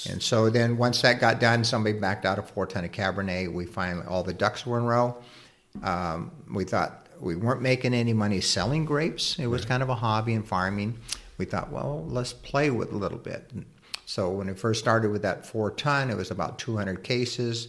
[0.09, 3.53] And so then once that got done, somebody backed out a four ton of Cabernet.
[3.53, 5.17] We finally all the ducks were in row.
[5.83, 9.39] Um, we thought we weren't making any money selling grapes.
[9.39, 10.99] It was kind of a hobby and farming.
[11.39, 13.51] We thought, well, let's play with a little bit.
[14.07, 17.69] So when we first started with that four ton, it was about 200 cases.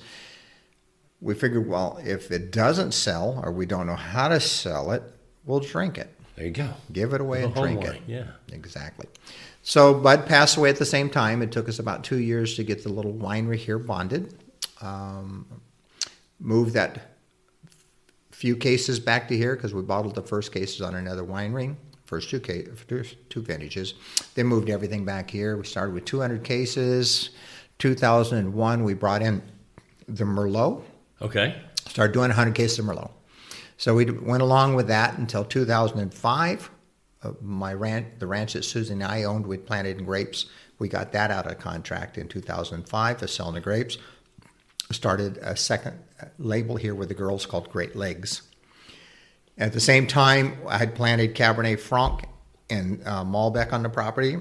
[1.22, 5.04] We figured, well, if it doesn't sell or we don't know how to sell it,
[5.46, 8.02] we'll drink it, there you go give it away and drink wine, it.
[8.08, 9.08] yeah Exactly.
[9.64, 11.42] So Bud passed away at the same time.
[11.42, 14.36] It took us about two years to get the little winery here bonded.
[14.82, 15.48] Um,
[16.40, 17.12] moved that
[18.32, 22.30] few cases back to here because we bottled the first cases on another winery, first
[22.30, 23.94] two ca- first two vintages.
[24.36, 25.56] Then moved everything back here.
[25.56, 27.30] We started with 200 cases.
[27.80, 29.42] 2001, we brought in
[30.08, 30.84] the Merlot
[31.22, 31.56] okay
[31.88, 33.12] started doing 100 cases of Merlot.
[33.78, 36.72] So we went along with that until 2005.
[37.42, 40.46] My ranch, the ranch that Susan and I owned, we'd planted in grapes.
[40.80, 43.98] We got that out of contract in 2005 for selling the grapes.
[44.92, 48.42] Started a second uh, label here with the girls called Great Legs.
[49.58, 52.26] At the same time, I had planted Cabernet Franc
[52.70, 54.38] and uh, Malbec on the property.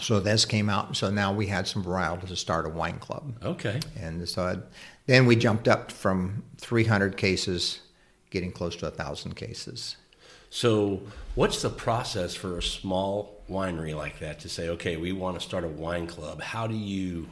[0.00, 0.96] So this came out.
[0.96, 3.34] So now we had some varietals to start a wine club.
[3.42, 4.58] okay And so I-
[5.06, 7.80] then we jumped up from 300 cases,
[8.30, 9.96] getting close to 1,000 cases.
[10.50, 11.00] So
[11.34, 15.46] what's the process for a small winery like that to say okay we want to
[15.46, 17.28] start a wine club how do you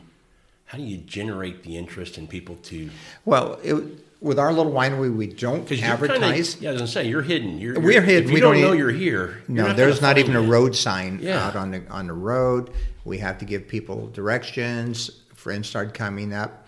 [0.66, 2.90] how do you generate the interest in people to?
[3.24, 3.76] Well, it,
[4.20, 6.60] with our little winery, we don't advertise.
[6.60, 7.60] yeah, I was gonna say you're hidden.
[7.60, 8.32] You're, We're you're- hidden.
[8.32, 9.44] We don't, don't know you're here.
[9.46, 11.46] No, you're not there's not even a road sign Yeah.
[11.46, 12.72] out on the on the road.
[13.04, 15.08] We have to give people directions.
[15.36, 16.66] Friends start coming up.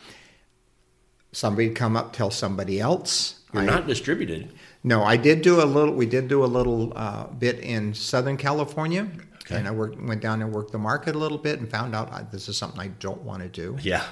[1.32, 3.40] Somebody'd come up, tell somebody else.
[3.52, 4.52] You're I- not distributed.
[4.88, 5.94] No, I did do a little.
[5.94, 9.06] We did do a little uh, bit in Southern California,
[9.42, 9.56] Okay.
[9.56, 12.10] and I worked, went down and worked the market a little bit, and found out
[12.12, 13.76] uh, this is something I don't want to do.
[13.82, 14.04] Yeah.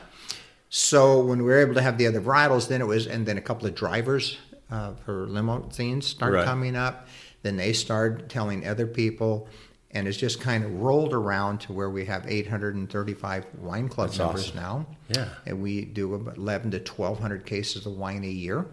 [0.69, 3.39] So when we were able to have the other varietals, then it was, and then
[3.39, 4.37] a couple of drivers
[4.71, 6.45] uh, for limousines started Right.
[6.45, 7.09] coming up.
[7.43, 9.49] Then they started telling other people,
[9.93, 14.19] and it's just kind of rolled around to where we have 835 wine club That's
[14.19, 14.57] members awesome.
[14.61, 14.87] now.
[15.09, 15.29] Yeah.
[15.47, 18.67] and we do about 11 to 1200 cases of wine a year,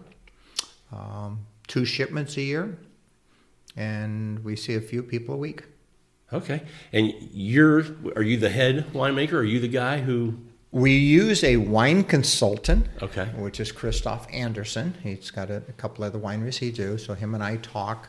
[0.92, 2.78] um, two shipments a year,
[3.76, 5.64] and we see a few people a week.
[6.32, 6.62] Okay.
[6.92, 7.84] And you're
[8.16, 9.34] are you the head winemaker?
[9.34, 10.34] Are you the guy who?
[10.70, 13.26] We use a wine consultant, Okay.
[13.36, 14.96] which is Christoph Anderson.
[15.04, 16.98] He's got a, a couple other wineries he do.
[16.98, 18.08] So him and I talk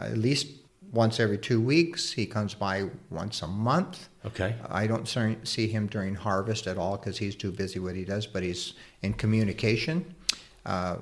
[0.00, 0.46] uh, at least
[0.92, 2.12] once every two weeks.
[2.12, 4.08] He comes by once a month.
[4.24, 4.54] Okay.
[4.70, 5.08] I don't
[5.42, 8.74] see him during harvest at all because he's too busy what he does, but he's
[9.02, 10.14] in communication.
[10.64, 10.98] Uh,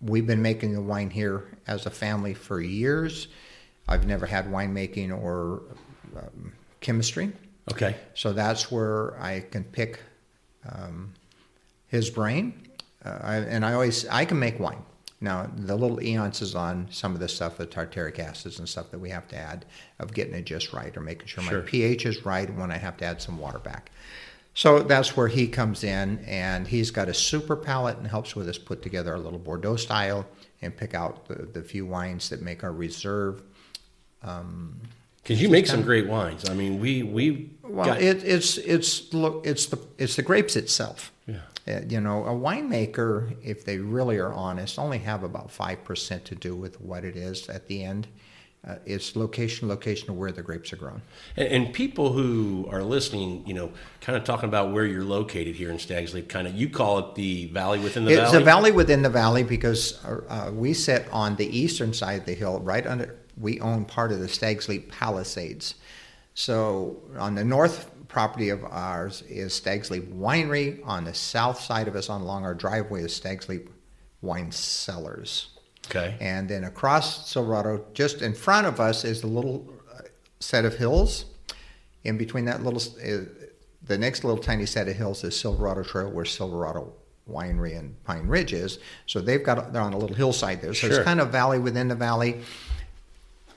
[0.00, 3.28] we've been making the wine here as a family for years.
[3.88, 5.62] I've never had winemaking or
[6.16, 7.32] um, chemistry.
[7.72, 7.96] Okay.
[8.14, 10.00] So that's where I can pick
[10.68, 11.12] um,
[11.88, 12.68] his brain,
[13.04, 14.82] uh, I, and I always I can make wine.
[15.20, 18.98] Now the little nuances on some of the stuff, the tartaric acids and stuff that
[18.98, 19.64] we have to add,
[19.98, 21.60] of getting it just right or making sure Sure.
[21.60, 23.90] my pH is right when I have to add some water back.
[24.56, 28.48] So that's where he comes in, and he's got a super palate and helps with
[28.48, 30.26] us put together our little Bordeaux style
[30.62, 33.42] and pick out the, the few wines that make our reserve.
[34.22, 36.48] Because you make some great wines.
[36.48, 40.56] I mean, we we Well, got it, it's it's look it's the it's the grapes
[40.56, 41.12] itself.
[41.26, 41.40] Yeah.
[41.68, 46.24] Uh, you know, a winemaker, if they really are honest, only have about five percent
[46.24, 48.06] to do with what it is at the end.
[48.66, 51.00] Uh, it's location, location of where the grapes are grown.
[51.36, 55.54] And, and people who are listening, you know, kind of talking about where you're located
[55.54, 58.28] here in Stags Leap, kind of you call it the valley within the it's valley.
[58.28, 62.26] It's a valley within the valley because uh, we sit on the eastern side of
[62.26, 63.16] the hill, right under.
[63.38, 65.74] We own part of the Stags Leap Palisades.
[66.34, 70.80] So on the north property of ours is Stags Leap Winery.
[70.86, 73.70] On the south side of us, on along our driveway, is Stags Leap
[74.22, 75.55] Wine Cellars.
[75.90, 76.16] Okay.
[76.20, 80.02] And then across Silverado, just in front of us, is a little uh,
[80.40, 81.26] set of hills.
[82.04, 83.24] In between that little, uh,
[83.82, 86.92] the next little tiny set of hills is Silverado Trail, where Silverado
[87.28, 88.78] Winery and Pine Ridge is.
[89.06, 90.74] So they've got they're on a little hillside there.
[90.74, 90.98] So Sure.
[90.98, 92.40] it's kind of valley within the valley.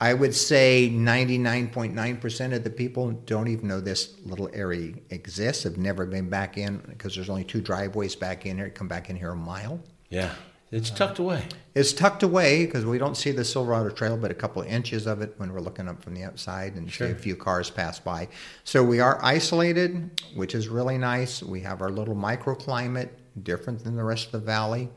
[0.02, 5.76] I would say 99.9% of the people don't even know this little area exists, have
[5.76, 8.70] never been back in because there's only two driveways back in here.
[8.70, 9.78] Come back in here a mile.
[10.08, 10.34] Yeah.
[10.72, 11.44] It's tucked away.
[11.74, 15.06] It's tucked away because we don't see the Silverado Trail, but a couple of inches
[15.06, 17.08] of it when we're looking up from the outside and Sure.
[17.08, 18.28] see a few cars pass by.
[18.62, 21.42] So we are isolated, which is really nice.
[21.42, 23.08] We have our little microclimate,
[23.42, 24.88] different than the rest of the valley.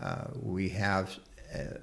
[0.00, 1.18] Uh, we have
[1.52, 1.78] uh,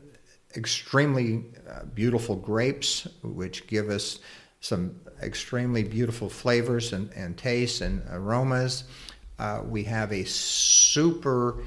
[0.56, 4.20] extremely uh, beautiful grapes, which give us
[4.62, 8.86] some extremely beautiful flavors and, and tastes and aromas.
[9.40, 11.64] Uh, we have a super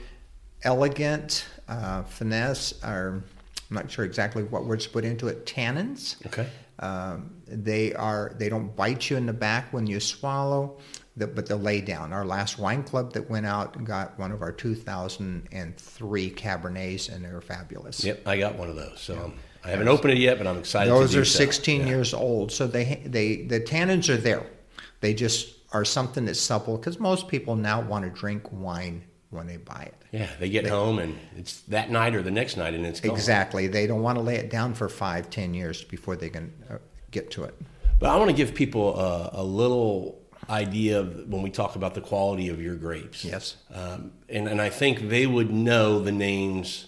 [0.62, 3.22] elegant uh, finesse, or
[3.70, 6.24] I'm not sure exactly what words to put into it, tannins.
[6.26, 6.46] Okay.
[6.80, 10.78] Um, they are they don't bite you in the back when you swallow,
[11.16, 12.12] but they'll lay down.
[12.12, 17.32] Our last wine club that went out got one of our 2003 Cabernets, and they
[17.32, 18.04] were fabulous.
[18.04, 18.26] Yep.
[18.26, 19.00] I got one of those.
[19.00, 20.90] So um, I haven't opened it yet, but I'm excited.
[20.92, 21.38] Those are so.
[21.38, 21.86] 16 Yeah.
[21.88, 24.46] years old, so they they the tannins are there.
[25.00, 29.46] They just are something that's supple because most people now want to drink wine when
[29.46, 29.94] they buy it.
[30.12, 30.28] Yeah.
[30.38, 33.14] They get home and it's that night or the next night, and it's gone.
[33.14, 33.66] Exactly.
[33.66, 36.78] They don't want to lay it down for five, ten years before they can uh,
[37.10, 37.54] get to it.
[37.98, 41.94] But I want to give people a, a little idea of when we talk about
[41.94, 43.24] the quality of your grapes.
[43.24, 43.56] Yes.
[43.74, 46.87] Um, and, and I think they would know the names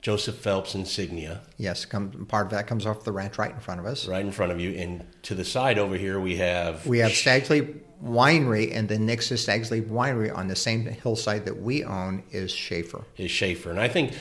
[0.00, 3.80] Joseph Phelps Insignia Yes, come, part of that comes off the ranch right in front
[3.80, 4.06] of us.
[4.06, 4.70] right in front of you.
[4.72, 6.86] And to the side over here, we have.
[6.86, 10.84] We have Stags Leap Winery, and then next to Stags Leap Winery on the same
[10.86, 13.02] hillside that we own is Shafer.
[13.16, 13.70] is Shafer.
[13.70, 14.12] And I think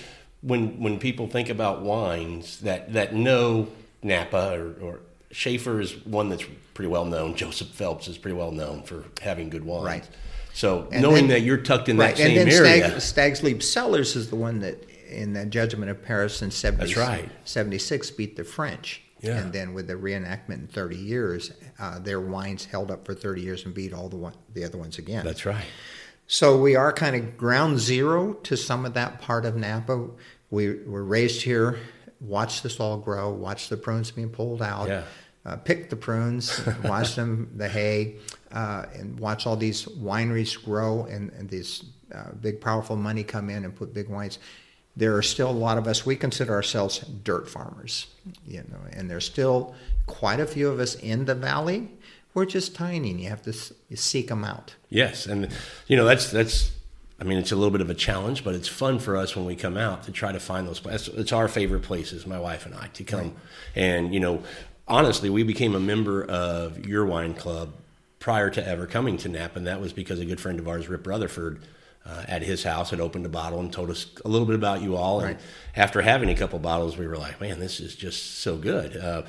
[0.41, 3.67] when when people think about wines that, that know
[4.01, 4.99] Napa or, or
[5.31, 7.35] Shafer is one that's pretty well known.
[7.35, 9.85] Joseph Phelps is pretty well known for having good wines.
[9.85, 10.07] Right.
[10.53, 13.43] So And knowing then- that you're tucked in that same and then area, Stag, Stags
[13.43, 17.29] Leap Cellars is the one that in the Judgment of Paris in 70, That's right.
[17.45, 19.01] 76 beat the French.
[19.21, 19.37] Yeah.
[19.39, 23.41] And then with the reenactment in 30 years, uh, their wines held up for 30
[23.41, 25.25] years and beat all the one, the other ones again.
[25.25, 25.65] that's right.
[26.27, 30.09] So we are kind of ground zero to some of that part of Napa.
[30.51, 31.79] We were raised here,
[32.21, 35.03] watched this all grow, watched the prunes being pulled out, Yeah.
[35.45, 38.17] uh, picked the prunes, watched them, the hay,
[38.51, 43.49] uh, and watch all these wineries grow and, and these uh, big, powerful money come
[43.49, 44.37] in and put big wines.
[44.97, 48.07] There are still a lot of us, we consider ourselves dirt farmers,
[48.47, 49.75] you know, and there's still
[50.07, 51.89] quite a few of us in the valley.
[52.33, 54.73] We're just tiny and you have to s- seek them out.
[54.89, 55.49] Yes, and
[55.87, 56.71] you know that's that's.
[57.19, 59.45] I mean, it's a little bit of a challenge, but it's fun for us when
[59.45, 61.15] we come out to try to find those places.
[61.15, 63.33] It's our favorite places, my wife and I, to come.
[63.75, 64.43] And you know,
[64.87, 67.73] honestly, we became a member of your wine club
[68.19, 70.87] prior to ever coming to Napa, and that was because a good friend of ours,
[70.87, 71.61] Rip Rutherford,
[72.07, 74.81] uh, at his house had opened a bottle and told us a little bit about
[74.81, 75.19] you all.
[75.19, 75.37] And
[75.75, 78.95] after having a couple bottles, we were like, man, this is just so good.
[78.95, 79.23] Uh,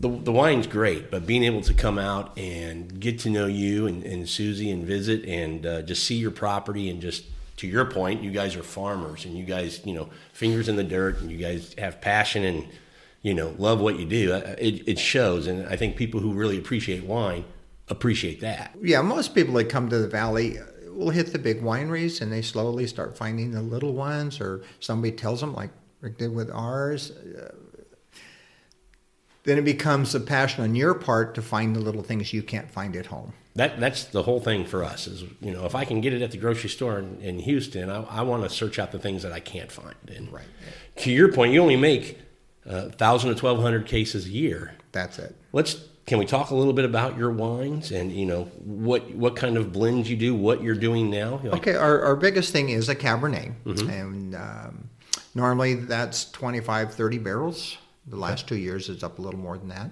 [0.00, 3.86] the, the wine's great, but being able to come out and get to know you
[3.86, 7.24] and, and Susie and visit and uh, just see your property and just
[7.58, 10.82] to your point, you guys are farmers and you guys, you know, fingers in the
[10.82, 12.66] dirt and you guys have passion and,
[13.22, 14.32] you know, love what you do.
[14.32, 15.46] Uh, It, it shows.
[15.46, 17.44] And I think people who really appreciate wine
[17.88, 18.74] appreciate that.
[18.82, 20.58] Yeah, most people that come to the valley
[20.94, 25.12] will hit the big wineries and they slowly start finding the little ones, or somebody
[25.12, 27.10] tells them, like Rick did with ours.
[27.10, 27.54] Uh,
[29.44, 32.70] then it becomes a passion on your part to find the little things you can't
[32.70, 33.34] find at home.
[33.56, 36.22] That that's the whole thing for us is you know if I can get it
[36.22, 39.22] at the grocery store in, in Houston, I, I want to search out the things
[39.22, 39.94] that I can't find.
[40.08, 40.44] And Right.
[40.96, 42.18] to your point, you only make
[42.68, 44.74] uh, thousand to twelve hundred cases a year.
[44.92, 45.36] That's it.
[45.52, 49.36] Let's can we talk a little bit about your wines and you know what what
[49.36, 51.40] kind of blends you do, what you're doing now?
[51.42, 53.54] Like, Okay, our, our biggest thing is a Cabernet.
[53.88, 54.90] And um,
[55.34, 57.78] normally that's 25, 30 barrels.
[58.06, 59.90] The last two years it's up a little more than that.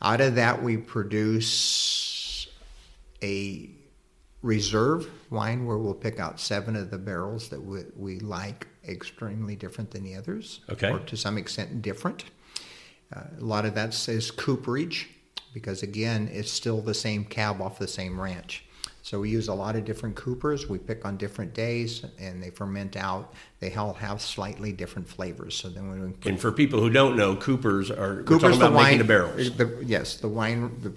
[0.00, 2.48] Out of that, we produce
[3.22, 3.70] a
[4.42, 9.56] reserve wine where we'll pick out seven of the barrels that we, we like extremely
[9.56, 10.60] different than the others.
[10.70, 10.90] Okay.
[10.90, 12.24] Or to some extent different.
[13.14, 15.08] Uh, a lot of that says cooperage
[15.56, 18.62] because again, it's still the same cab off the same ranch.
[19.00, 20.68] So we use a lot of different coopers.
[20.68, 23.32] We pick on different days, and they ferment out.
[23.60, 25.54] They all have slightly different flavors.
[25.56, 28.68] So then when we And for people who don't know, Coopers are Cooper's talking about
[28.68, 28.84] the wine.
[28.84, 29.56] making the barrels.
[29.56, 30.78] the- yes, the wine.
[30.82, 30.92] The,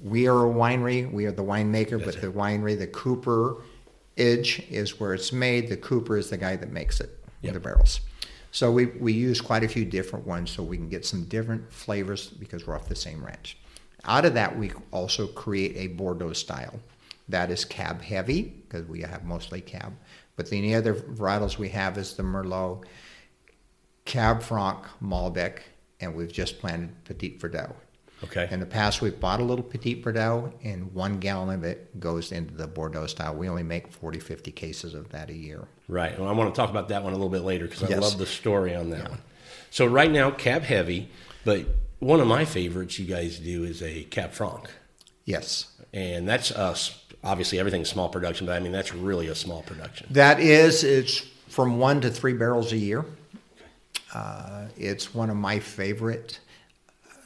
[0.00, 1.10] we are a winery.
[1.10, 2.20] We are the winemaker, but it.
[2.20, 3.56] the winery, the Cooper
[4.16, 5.68] Edge is where it's made.
[5.70, 7.54] The Cooper is the guy that makes it, Yep.
[7.54, 8.00] the barrels.
[8.52, 11.72] So we, we use quite a few different ones so we can get some different
[11.72, 13.56] flavors because we're off the same ranch.
[14.04, 16.80] Out of that, we also create a Bordeaux style.
[17.28, 19.94] That is cab heavy because we have mostly cab.
[20.36, 22.84] But the other varietals we have is the Merlot,
[24.04, 25.60] Cab Franc, Malbec,
[26.00, 27.74] and we've just planted Petit Verdot.
[28.24, 28.48] Okay.
[28.50, 32.32] In the past, we've bought a little Petit Verdot, and one gallon of it goes
[32.32, 33.34] into the Bordeaux style.
[33.34, 35.68] We only make 40, 50 cases of that a year.
[35.88, 36.18] Right.
[36.18, 38.00] Well, I want to talk about that one a little bit later because I Yes.
[38.00, 39.20] love the story on that one.
[39.70, 41.10] So right now, cab heavy,
[41.44, 41.66] but
[42.00, 44.70] one of my favorites you guys do is a cab franc,
[45.24, 45.66] Yes.
[45.92, 47.04] and that's us.
[47.24, 50.06] Obviously, everything's small production, but I mean that's really a small production.
[50.10, 53.04] That is, it's from one to three barrels a year.
[54.14, 56.40] Uh, it's one of my favorite.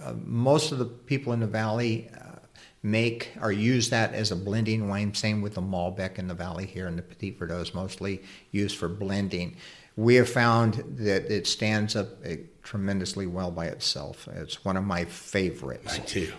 [0.02, 2.38] Uh, most of the people in the valley uh,
[2.82, 5.14] make or use that as a blending wine.
[5.14, 8.76] Same with the Malbec in the valley here, and the Petit Verdot is mostly used
[8.78, 9.56] for blending.
[9.96, 12.30] We have found that it stands up uh,
[12.62, 14.29] tremendously well by itself.
[14.35, 15.98] It's one of my favorites.
[15.98, 16.33] Mine too.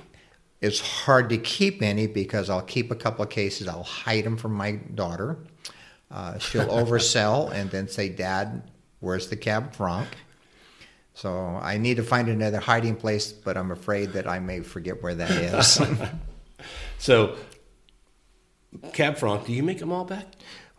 [0.62, 3.68] It's hard to keep any because I'll keep a couple of cases.
[3.68, 5.38] I'll hide them from my daughter.
[6.10, 8.64] Uh, she'll oversell and then say, "Dad,
[9.00, 10.08] where's the cab franc?"
[11.16, 11.32] So
[11.62, 15.16] I need to find another hiding place, but I'm afraid that I may forget where
[15.16, 15.82] that is.
[16.98, 17.36] So,
[18.94, 20.24] cab franc, do you make the Malbec?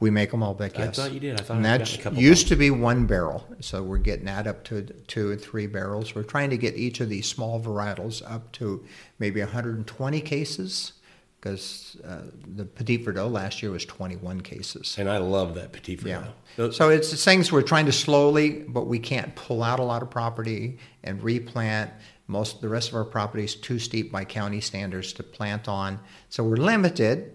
[0.00, 0.78] We make the Malbec.
[0.78, 1.40] I Yes, thought you did.
[1.40, 3.46] I thought and I that used to be one barrel.
[3.60, 6.14] So we're getting that up to two and three barrels.
[6.14, 8.84] We're trying to get each of these small varietals up to
[9.18, 10.92] maybe 120 cases,
[11.40, 12.22] because uh,
[12.56, 14.96] the Petit Verdot last year was 21 cases.
[14.98, 16.26] And I love that Petit Verdot.
[16.56, 16.70] Yeah.
[16.70, 20.02] So it's the things we're trying to slowly, but we can't pull out a lot
[20.02, 21.90] of property and replant.
[22.26, 26.00] Most the rest of our property is too steep by county standards to plant on,
[26.30, 27.34] so we're limited,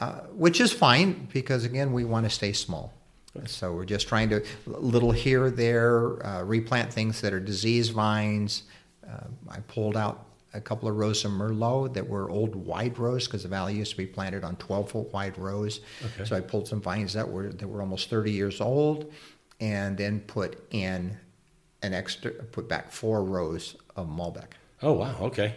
[0.00, 2.92] uh, which is fine because again we want to stay small.
[3.44, 8.62] So we're just trying to little here there uh, replant things that are disease vines.
[9.06, 13.26] Uh, I pulled out a couple of rows of Merlot that were old wide rows
[13.26, 15.80] because the valley used to be planted on 12 foot wide rows.
[16.04, 16.24] Okay.
[16.24, 19.12] So I pulled some vines that were that were almost 30 years old,
[19.60, 21.16] and then put in
[21.82, 24.52] an extra, put back four rows of Malbec.
[24.82, 25.54] Oh wow, okay.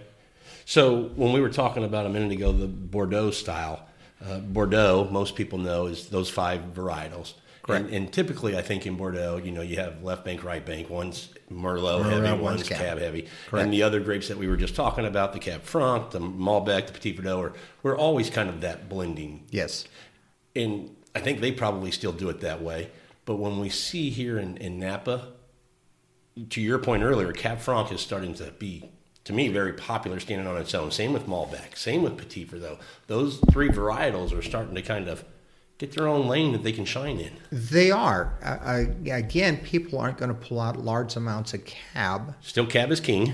[0.66, 3.88] So when we were talking about a minute ago the Bordeaux style,
[4.26, 7.34] Uh, Bordeaux, most people know, is those five varietals.
[7.68, 10.90] And, and typically, I think in Bordeaux, you know, you have left bank, right bank.
[10.90, 12.78] One's Merlot, Merlot, heavy, one's one's Cab.
[12.80, 13.64] Cab, heavy, Correct.
[13.64, 16.88] and the other grapes that we were just talking about, the Cab Franc, the Malbec,
[16.88, 17.54] the Petit Verdot, are,
[17.84, 19.86] we're always kind of that blending Yes.
[20.56, 22.90] and I think they probably still do it that way.
[23.26, 25.28] But when we see here in, in Napa,
[26.50, 28.90] to your point earlier, Cab Franc is starting to be,
[29.30, 30.90] to me, very popular standing on its own.
[30.90, 32.80] Same with Malbec, same with Petit Verdot.
[33.06, 35.24] Those three varietals are starting to kind of
[35.78, 37.34] get their own lane that they can shine in.
[37.52, 38.34] They are.
[38.44, 43.00] Uh, again, people aren't going to pull out large amounts of cab Still, Cab is
[43.00, 43.34] king,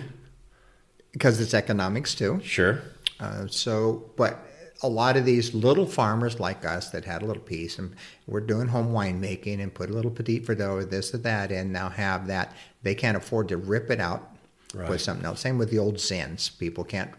[1.14, 2.42] because it's economics too.
[2.44, 2.82] sure.
[3.22, 4.46] Uh, so, but
[4.84, 7.96] a lot of these little farmers like us that had a little piece and
[8.28, 11.72] we're doing home winemaking and put a little Petit Verdot or this or that and
[11.72, 12.54] now have that.
[12.84, 14.35] They can't afford to rip it out,
[14.74, 14.88] Right.
[14.88, 15.40] put something else.
[15.40, 16.58] Same with the old Zins.
[16.60, 17.12] People can't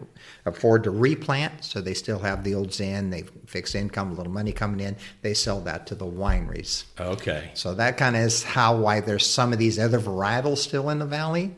[0.45, 3.09] afford to replant, so they still have the old Zin.
[3.11, 4.97] They fix income, a little money coming in.
[5.23, 6.85] They sell that to the wineries.
[7.01, 7.51] Okay.
[7.55, 10.99] So that kind of is how why there's some of these other varietals still in
[10.99, 11.55] the valley.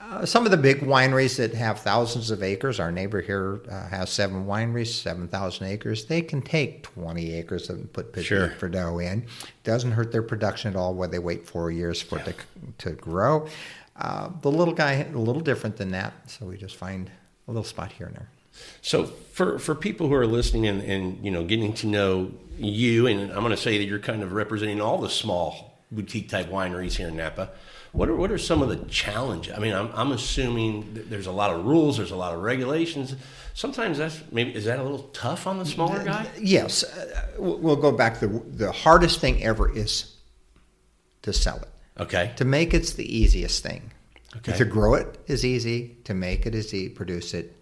[0.00, 3.88] Uh, some of the big wineries that have thousands of acres, our neighbor here uh,
[3.88, 6.04] has seven wineries, 7,000 acres.
[6.04, 8.48] They can take 20 acres and put Petit Sure.
[8.60, 9.24] Verdot in.
[9.62, 12.34] Doesn't hurt their production at all where they wait four years for it to,
[12.90, 13.48] to grow.
[13.96, 16.12] Uh, the little guy, a little different than that.
[16.30, 17.10] So we just find
[17.46, 18.28] a little spot here and there.
[18.82, 23.06] So for for people who are listening and, and you know getting to know you,
[23.06, 26.46] and I'm going to say that you're kind of representing all the small boutique type
[26.46, 27.50] wineries here in Napa.
[27.92, 29.54] What are what are some of the challenges?
[29.56, 32.42] I mean, I'm I'm assuming that there's a lot of rules, there's a lot of
[32.42, 33.14] regulations.
[33.54, 36.26] Sometimes that's maybe is that a little tough on the smaller guy?
[36.40, 38.18] Yes, uh, we'll we'll go back.
[38.18, 40.16] The, the hardest thing ever is
[41.22, 41.68] to sell it.
[41.98, 42.32] Okay.
[42.36, 43.92] To make it's the easiest thing.
[44.36, 44.56] Okay.
[44.56, 45.96] To grow it is easy.
[46.04, 46.88] To make it is easy.
[46.88, 47.56] Produce it,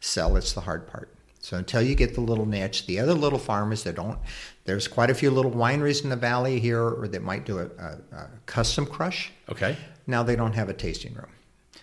[0.00, 1.14] sell it's the hard part.
[1.40, 4.18] So until you get the little niche, the other little farmers that don't,
[4.64, 7.64] there's quite a few little wineries in the valley here, or that might do a,
[7.64, 9.32] a, a custom crush.
[9.48, 9.76] Okay.
[10.06, 11.32] Now they don't have a tasting room,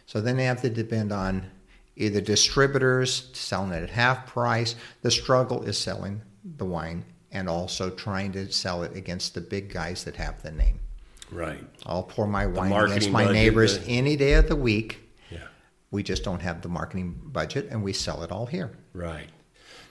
[0.06, 1.50] so then they have to depend on
[1.98, 4.76] either distributors selling it at half price.
[5.02, 6.22] The struggle is selling
[6.58, 10.52] the wine and also trying to sell it against the big guys that have the
[10.52, 10.80] name.
[11.32, 11.64] Right.
[11.86, 15.00] I'll pour my wine against my budget, neighbors the- any day of the week.
[15.30, 15.40] Yeah.
[15.92, 18.72] We just don't have the marketing budget, and we sell it all here.
[18.94, 19.30] Right.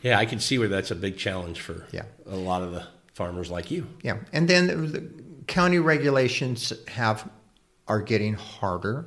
[0.02, 2.04] Yeah, I can see where that's a big challenge for Yeah.
[2.26, 3.86] a lot of the farmers like you.
[4.02, 5.08] Yeah, and then the
[5.46, 7.28] county regulations have
[7.88, 9.06] are getting harder,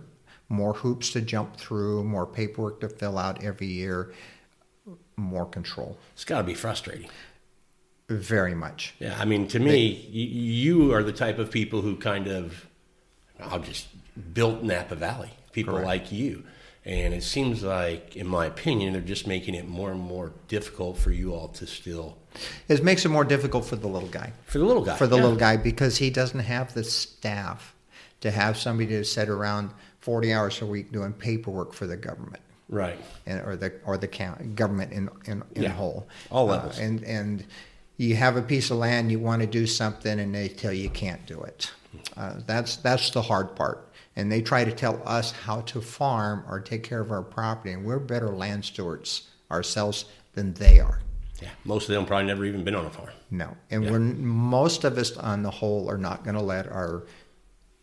[0.50, 4.12] more hoops to jump through, more paperwork to fill out every year,
[5.16, 5.98] more control.
[6.14, 7.10] It's got to be frustrating.
[8.12, 8.94] Very much.
[9.00, 10.26] Yeah, I mean, to me, you,
[10.88, 12.68] you are the type of people who kind of,
[13.40, 13.88] I'll just
[14.34, 15.30] built Napa Valley.
[15.54, 15.88] People Correct.
[15.88, 16.44] like you,
[16.86, 20.98] and it seems like, in my opinion, they're just making it more and more difficult
[20.98, 22.18] for you all to still
[22.68, 24.34] It makes it more difficult for the little guy.
[24.46, 24.96] for the little guy.
[24.98, 25.22] For the yeah.
[25.24, 27.76] little guy because he doesn't have the staff
[28.22, 32.42] to have somebody to sit around 40 hours a week doing paperwork for the government.
[32.70, 32.98] right?
[33.26, 35.70] and, or the or the count, government in in, in Yeah.
[35.70, 36.80] whole, All Uh, levels.
[36.80, 37.44] and and
[38.02, 40.84] you have a piece of land, you want to do something, and they tell you
[40.84, 41.72] you can't do it.
[42.18, 43.90] Uh, that's that's the hard part.
[44.16, 47.74] And they try to tell us how to farm or take care of our property,
[47.74, 51.00] and we're better land stewards ourselves than they are.
[51.42, 53.10] Yeah, most of them probably never even been on a farm.
[53.30, 53.92] No, and Yeah.
[53.92, 57.04] we're most of us on the whole are not going to let our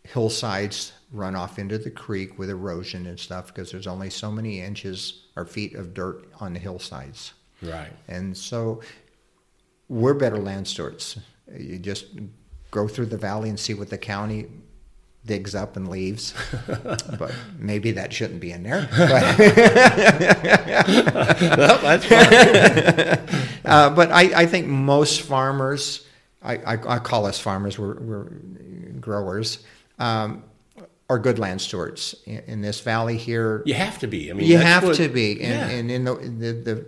[0.04, 4.60] hillsides run off into the creek with erosion and stuff because there's only so many
[4.60, 7.32] inches or feet of dirt on the hillsides.
[7.62, 7.92] Right.
[8.08, 8.80] And so
[9.88, 11.18] we're better land stewards.
[11.52, 12.06] You just
[12.70, 14.46] go through the valley and see what the county
[15.24, 16.34] digs up and leaves.
[16.66, 18.88] but maybe that shouldn't be in there.
[18.90, 19.38] But,
[21.58, 23.60] well, that's fine.
[23.64, 26.04] uh, but I, I think most farmers,
[26.42, 28.24] I, I, I call us farmers, we're, we're
[29.00, 29.64] growers,
[29.98, 30.42] um,
[31.10, 32.14] are good land stewards.
[32.26, 34.30] In, in this valley here, you have to be.
[34.30, 35.40] I mean, you have what- to be.
[35.40, 35.68] And, yeah.
[35.68, 36.86] and in the, the, the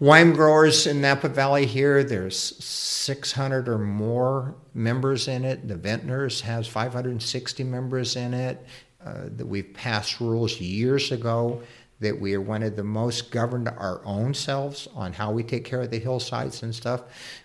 [0.00, 5.66] wine growers in Napa Valley here, there's 600 or more members in it.
[5.68, 8.64] The Vintners has 560 members in it.
[9.04, 11.62] Uh, that we've passed rules years ago
[12.00, 15.64] that we are one of the most governed our own selves on how we take
[15.64, 17.02] care of the hillsides and stuff.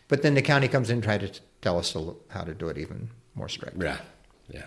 [0.08, 1.32] But then the county comes in and try to
[1.62, 1.96] tell us
[2.30, 3.82] how to do it even more strict.
[3.82, 3.98] Yeah,
[4.50, 4.66] yeah.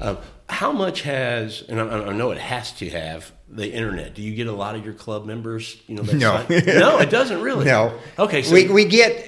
[0.00, 4.14] Um, how much has, and I, I know it has to have the internet.
[4.14, 5.76] Do you get a lot of your club members?
[5.86, 6.44] You know, that No.
[6.48, 7.64] sign- no, it doesn't really.
[7.64, 7.98] No.
[8.18, 9.24] Okay, so we, we get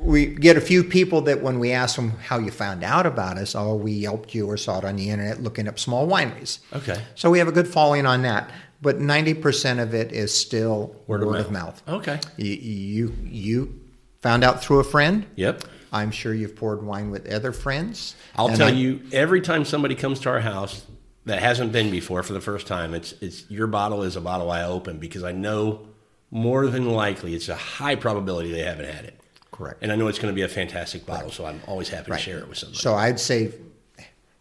[0.00, 3.36] we get a few people that when we ask them how you found out about
[3.36, 6.60] us, oh, we helped you or saw it on the internet looking up small wineries.
[6.72, 8.50] okay, So we have a good following on that.
[8.80, 11.82] but ninety percent of it is still Word word, of of mouth.
[11.86, 12.00] mouth.
[12.08, 12.20] Okay.
[12.36, 13.80] You, you you
[14.22, 15.26] found out through a friend.
[15.36, 15.64] Yep.
[15.92, 18.14] I'm sure you've poured wine with other friends.
[18.36, 20.84] I'll tell I- you, every time somebody comes to our house
[21.28, 24.50] that hasn't been before for the first time, it's it's your bottle is a bottle
[24.50, 25.86] I open because I know
[26.30, 29.20] more than likely it's a high probability they haven't had it.
[29.50, 29.82] Correct.
[29.82, 32.18] And I know it's going to be a fantastic bottle, so I'm always happy to
[32.18, 32.78] share it with somebody.
[32.78, 33.52] So I'd say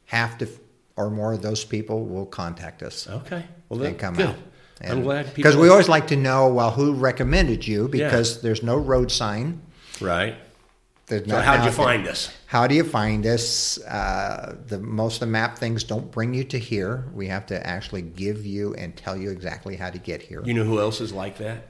[0.06, 0.48] half to
[0.96, 3.44] or more of those people will contact us okay.
[3.70, 4.30] Well, then, come good.
[4.30, 4.36] out.
[4.82, 8.78] I'm glad because we always like to know well who recommended you because there's no
[8.78, 9.62] road sign.
[10.02, 10.36] right.
[11.08, 12.30] There's So not- how'd you find us?
[12.47, 13.82] How do you find us?
[13.84, 17.05] Uh, the most of the map things don't bring you to here.
[17.14, 20.41] We have to actually give you and tell you exactly how to get here.
[20.43, 21.70] You know who else is like that?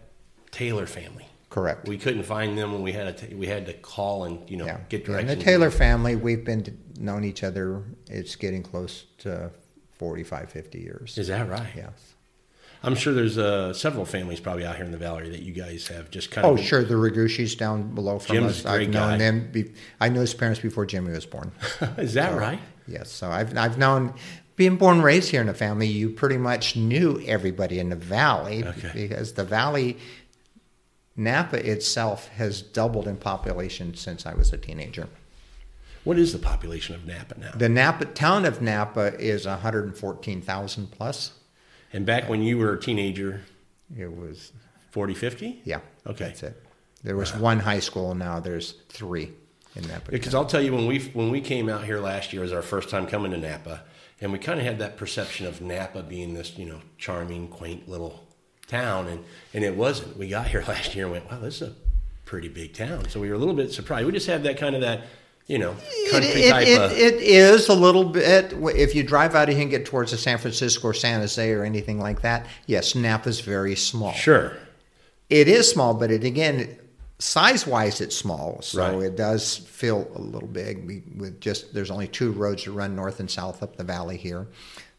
[0.52, 1.28] Taylor family.
[1.52, 1.88] Correct.
[1.88, 4.66] We couldn't find them when we had to, we had to call and you know
[4.66, 4.80] yeah.
[4.90, 5.32] get directions.
[5.32, 7.84] And the Taylor family, we've been to, known each other.
[8.10, 9.52] It's getting close to
[9.94, 11.18] 45, 50 years.
[11.18, 11.70] Is that right?
[11.76, 12.16] Yes.
[12.84, 15.88] I'm sure there's uh, several families probably out here in the valley that you guys
[15.88, 16.54] have just kind of.
[16.54, 16.84] Oh, sure.
[16.84, 18.60] The Reguscis down below from Jim's us.
[18.62, 19.18] a great I've known guy.
[19.18, 19.50] them.
[19.52, 21.52] Be, I knew his parents before Jimmy was born.
[21.98, 22.60] Is that So, right?
[22.88, 23.12] Yes.
[23.12, 24.14] So I've I've known,
[24.56, 27.96] being born and raised here in a family, you pretty much knew everybody in the
[27.96, 28.92] valley Okay.
[28.94, 29.98] because the valley,
[31.16, 35.08] Napa itself has doubled in population since I was a teenager.
[36.04, 37.52] What is the population of Napa now?
[37.56, 41.32] The Napa town of Napa is 114,000 plus.
[41.98, 43.42] And back when you were a teenager,
[43.98, 44.52] It was
[44.92, 45.62] 40, 50?
[45.66, 45.80] yeah.
[46.06, 46.26] Okay.
[46.26, 46.64] That's it.
[47.04, 48.14] There was one high school.
[48.14, 49.32] Now there's three
[49.76, 50.12] in Napa.
[50.12, 52.54] Because I'll tell you, when we when we came out here last year, it was
[52.54, 53.82] our first time coming to Napa,
[54.22, 57.90] and we kind of had that perception of Napa being this, you know, charming, quaint
[57.90, 58.28] little
[58.68, 59.24] town, and
[59.56, 60.18] and it wasn't.
[60.18, 61.76] We got here last year and went, wow, this is a
[62.26, 63.10] pretty big town.
[63.10, 64.06] So we were a little bit surprised.
[64.06, 65.06] We just had that kind of that,
[65.48, 65.72] you know,
[66.12, 66.92] country it, type it, of.
[66.92, 68.54] it is a little bit.
[68.54, 71.52] If you drive out of here and get towards the San Francisco or San Jose
[71.52, 74.12] or anything like that, yes, Napa's very small.
[74.14, 74.54] sure.
[75.30, 76.78] It is small, but it again,
[77.20, 78.62] size wise, it's small.
[78.62, 79.08] So Right.
[79.08, 80.86] it does feel a little big.
[80.88, 84.16] We, with just there's only two roads that run north and south up the valley
[84.18, 84.48] here,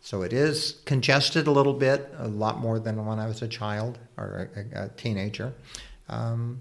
[0.01, 3.49] so it is congested a little bit, a lot more than when I was a
[3.49, 5.53] child or a, a teenager.
[6.11, 6.61] Um,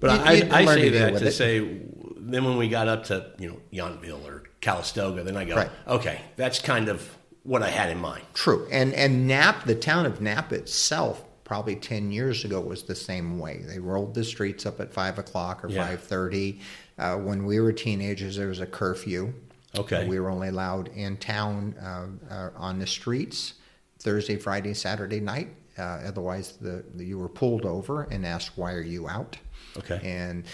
[0.00, 1.32] But You- I, you I learn say to that to it.
[1.32, 1.80] say,
[2.20, 5.70] then when we got up to you know Yountville or Calistoga, then I go, Right.
[5.88, 8.22] okay, that's kind of what I had in mind.
[8.34, 12.94] True, and and Nap, the town of Napa itself, probably ten years ago was the
[12.94, 13.62] same way.
[13.66, 15.86] They rolled the streets up at five o'clock or Yeah.
[15.86, 16.60] five thirty.
[16.98, 19.32] Uh, when we were teenagers, there was a curfew.
[19.78, 20.06] Okay.
[20.08, 23.54] we were only allowed in town uh, uh, on the streets
[24.00, 25.48] Thursday, Friday, Saturday night.
[25.78, 29.38] Uh, otherwise, the, the you were pulled over and asked, "Why are you out?"
[29.78, 30.00] Okay.
[30.02, 30.44] And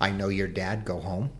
[0.00, 0.84] I know your dad.
[0.84, 1.30] Go home.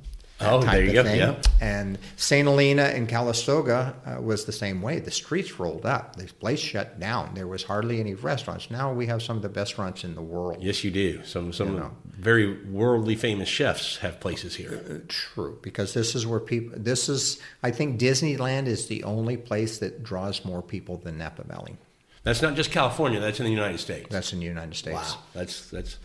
[0.40, 1.16] Oh, there you go, thing.
[1.18, 1.40] yeah.
[1.60, 2.46] And St.
[2.46, 4.98] Helena and Calistoga uh, was the same way.
[4.98, 6.16] The streets rolled up.
[6.16, 7.34] The place shut down.
[7.34, 8.68] There was hardly any restaurants.
[8.68, 10.58] Now we have some of the best restaurants in the world.
[10.60, 11.24] Yes, you do.
[11.24, 11.90] Some some You know.
[12.04, 15.04] very worldly famous chefs have places here.
[15.08, 16.78] True, because this is where people.
[16.78, 21.44] This is, I think, Disneyland is the only place that draws more people than Napa
[21.44, 21.76] Valley.
[22.24, 23.20] That's not just California.
[23.20, 24.08] That's in the United States.
[24.10, 25.12] That's in the United States.
[25.14, 25.18] wow.
[25.32, 25.96] That's that's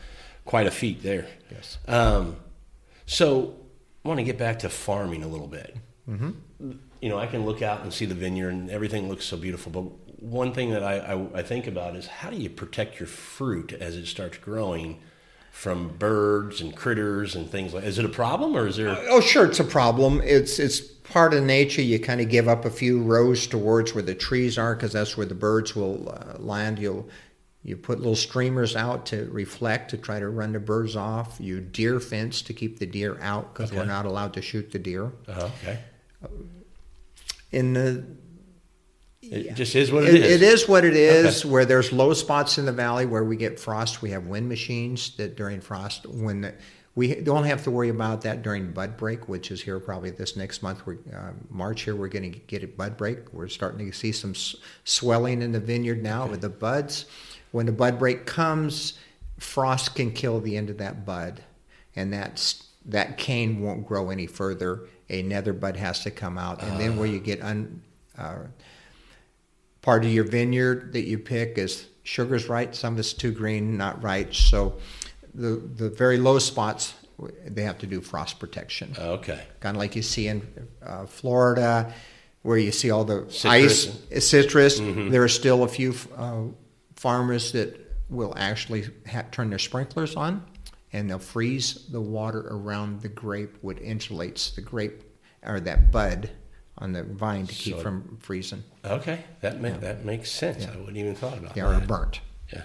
[0.49, 1.27] quite a feat there.
[1.51, 1.77] Yes.
[1.87, 2.35] Um,
[3.05, 3.55] so
[4.03, 5.77] I want to get back to farming a little bit.
[6.09, 6.71] Mm-hmm.
[7.01, 9.71] You know, I can look out and see the vineyard, and everything looks so beautiful.
[9.71, 9.83] But
[10.23, 13.73] one thing that I, I, I think about is how do you protect your fruit
[13.73, 14.99] as it starts growing
[15.51, 17.83] from birds and critters and things like?
[17.83, 18.97] Is it a problem, or is there?
[19.07, 20.19] Oh, sure, it's a problem.
[20.23, 21.83] It's it's part of nature.
[21.83, 25.15] You kind of give up a few rows towards where the trees are, because that's
[25.15, 26.79] where the birds will uh, land.
[26.79, 27.07] You'll
[27.69, 31.37] you put little streamers out to reflect to try to run the birds off.
[31.39, 34.79] You deer fence to keep the deer out because we're not allowed to shoot the
[34.79, 35.11] deer.
[35.27, 35.79] Uh, okay,
[37.51, 38.03] In the
[39.21, 40.31] it just is what It, it is.
[40.31, 41.41] it is what it is.
[41.41, 41.49] Okay.
[41.49, 45.15] Where there's low spots in the valley where we get frost, we have wind machines
[45.17, 46.53] that during frost, when the,
[46.95, 50.35] we don't have to worry about that during bud break, which is here probably this
[50.35, 50.85] next month.
[50.87, 51.95] We're uh, March here.
[51.95, 53.31] We're going to get a bud break.
[53.31, 54.55] We're starting to see some s-
[54.85, 57.05] swelling in the vineyard now with the buds.
[57.51, 58.93] When the bud break comes,
[59.39, 61.41] frost can kill the end of that bud,
[61.95, 64.87] and that's that cane won't grow any further.
[65.09, 67.81] Another bud has to come out, and then where you get un,
[68.17, 68.35] uh,
[69.81, 73.77] part of your vineyard that you pick is sugar's right, some of it's too green,
[73.77, 74.33] not right.
[74.33, 74.77] So
[75.33, 76.93] the the very low spots
[77.45, 79.41] they have to do frost protection, Okay.
[79.59, 80.41] kind of like you see in
[80.81, 81.93] uh, Florida,
[82.43, 83.43] where you see all the Citrus.
[83.45, 84.79] ice, uh, citrus.
[84.79, 86.43] There are still a few uh,
[87.03, 87.79] farmers that
[88.09, 90.43] will actually ha- turn their sprinklers on,
[90.91, 95.03] and they'll freeze the water around the grape, which insulates the grape
[95.45, 96.29] or that bud
[96.77, 98.63] on the vine to keep So- from freezing.
[98.83, 100.65] Okay, that ma- that makes sense.
[100.67, 101.83] I wouldn't even thought about Yeah, that.
[101.83, 102.19] or burnt.
[102.51, 102.63] Yeah.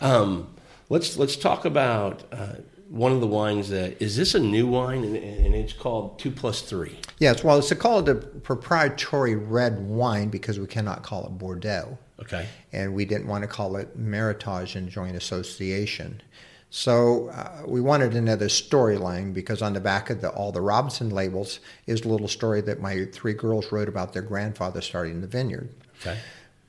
[0.00, 0.54] Um,
[0.90, 2.56] let's let's talk about uh,
[2.88, 6.30] one of the wines that is this a new wine and, and it's called two
[6.30, 6.98] plus three.
[7.18, 11.98] Yes, well, it's called a proprietary red wine because we cannot call it Bordeaux.
[12.20, 12.46] Okay.
[12.72, 16.22] and we didn't want to call it Meritage and Joint Association.
[16.70, 21.10] So uh, we wanted another storyline because on the back of the, all the Robinson
[21.10, 25.26] labels is a little story that my three girls wrote about their grandfather starting the
[25.26, 25.74] vineyard.
[26.00, 26.18] Okay.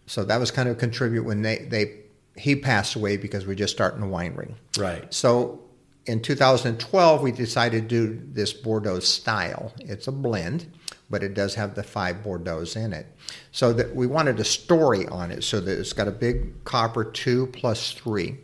[0.07, 1.99] So that was kind of a contribute when they, they
[2.36, 4.53] he passed away because we're just starting a winery.
[4.78, 5.11] Right.
[5.13, 5.61] So
[6.06, 9.74] in 2012, we decided to do this Bordeaux style.
[9.80, 10.72] It's a blend,
[11.10, 13.08] but it does have the five Bordeaux's in it.
[13.51, 17.03] So that we wanted a story on it, so that it's got a big copper
[17.03, 18.38] two plus three.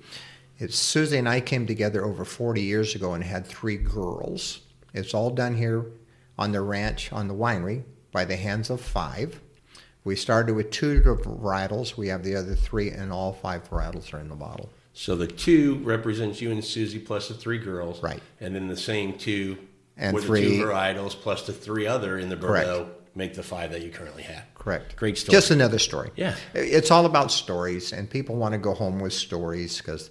[0.57, 4.61] It's Susie and I came together over 40 years ago and had three girls.
[4.93, 5.85] It's all done here
[6.37, 9.39] on the ranch, on the winery, by the hands of five.
[10.03, 11.95] We started with two varietals.
[11.95, 14.71] We have the other three, and all five varietals are in the bottle.
[14.93, 18.01] So the two represents you and Susie plus the three girls.
[18.03, 18.21] Right.
[18.39, 19.57] And then the same two
[19.97, 22.35] And with three- the two varietals plus the three other in the.
[22.35, 24.43] Bordeaux make the five that you currently have.
[24.55, 24.95] Correct.
[24.95, 25.35] Great story.
[25.35, 26.11] Just another story.
[26.15, 26.35] Yeah.
[26.53, 30.09] It's all about stories, and people want to go home with stories because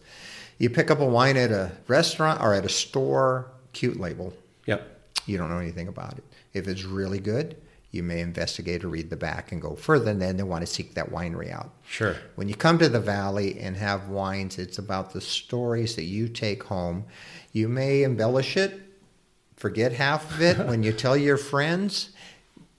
[0.58, 4.34] you pick up a wine at a restaurant or at a store, cute label.
[4.66, 4.98] Yep.
[5.26, 6.24] You don't know anything about it.
[6.52, 7.56] If it's really good,
[7.90, 10.72] you may investigate or read the back and go further, and then they want to
[10.72, 11.70] seek that winery out.
[11.88, 12.16] Sure.
[12.36, 16.28] When you come to the valley and have wines, it's about the stories that you
[16.28, 17.04] take home.
[17.52, 18.80] You may embellish it,
[19.56, 22.10] forget half of it when you tell your friends,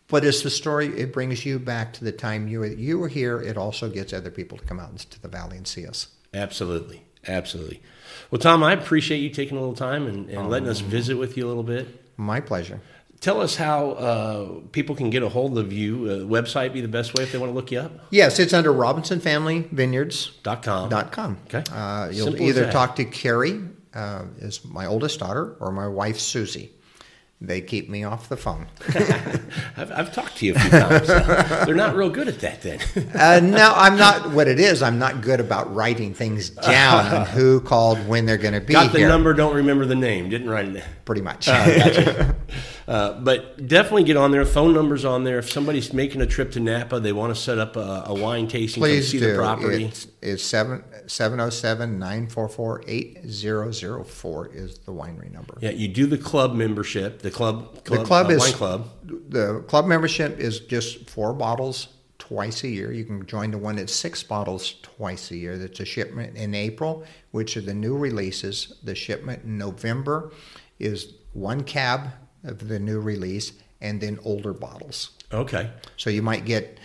[0.07, 0.87] but it's the story.
[0.99, 3.39] It brings you back to the time you were, you were here.
[3.41, 6.07] It also gets other people to come out to the valley and see us.
[6.33, 7.03] Absolutely.
[7.27, 7.81] Absolutely.
[8.31, 11.17] Well, Tom, I appreciate you taking a little time and, and letting Um, us visit
[11.17, 11.87] with you a little bit.
[12.17, 12.81] My pleasure.
[13.21, 16.05] Tell us how uh, people can get a hold of you.
[16.05, 17.91] Uh, website be the best way if they want to look you up.
[18.09, 20.31] Yes, it's under Robinson Family Vineyards.
[20.41, 21.37] Dot com.
[21.45, 21.63] Okay.
[21.71, 23.61] Uh, you'll Simple either talk to Carrie,
[23.93, 26.71] uh, is my oldest daughter, or my wife Susie.
[27.43, 28.67] They keep me off the phone.
[29.75, 31.07] I've, I've talked to you a few times.
[31.07, 32.79] they're not real good at that then.
[33.15, 34.31] Uh, no, I'm not.
[34.31, 38.37] What it is, I'm not good about writing things down and who called when they're
[38.37, 39.07] going to be Got the here.
[39.07, 40.29] number, don't remember the name.
[40.29, 40.83] Didn't write it down.
[41.05, 41.47] pretty much.
[42.91, 44.43] Uh, but definitely get on there.
[44.43, 45.39] Phone numbers on there.
[45.39, 48.49] If somebody's making a trip to Napa, they want to set up a, a wine
[48.49, 49.31] tasting, Please see do.
[49.31, 49.85] the property.
[49.85, 54.91] It's, it's seven seven zero seven nine four four eight zero zero four is the
[54.91, 55.57] winery number.
[55.61, 57.21] yeah, you do the club membership.
[57.21, 58.89] The club, club the club uh, is wine club.
[59.05, 61.87] The club membership is just four bottles
[62.19, 62.91] twice a year.
[62.91, 65.57] You can join the one that's six bottles twice a year.
[65.57, 68.79] That's a shipment in April, which are the new releases.
[68.83, 70.33] The shipment in November
[70.77, 72.09] is one cab
[72.43, 75.11] of the new release, and then older bottles.
[75.33, 75.69] Okay.
[75.97, 76.77] So you might get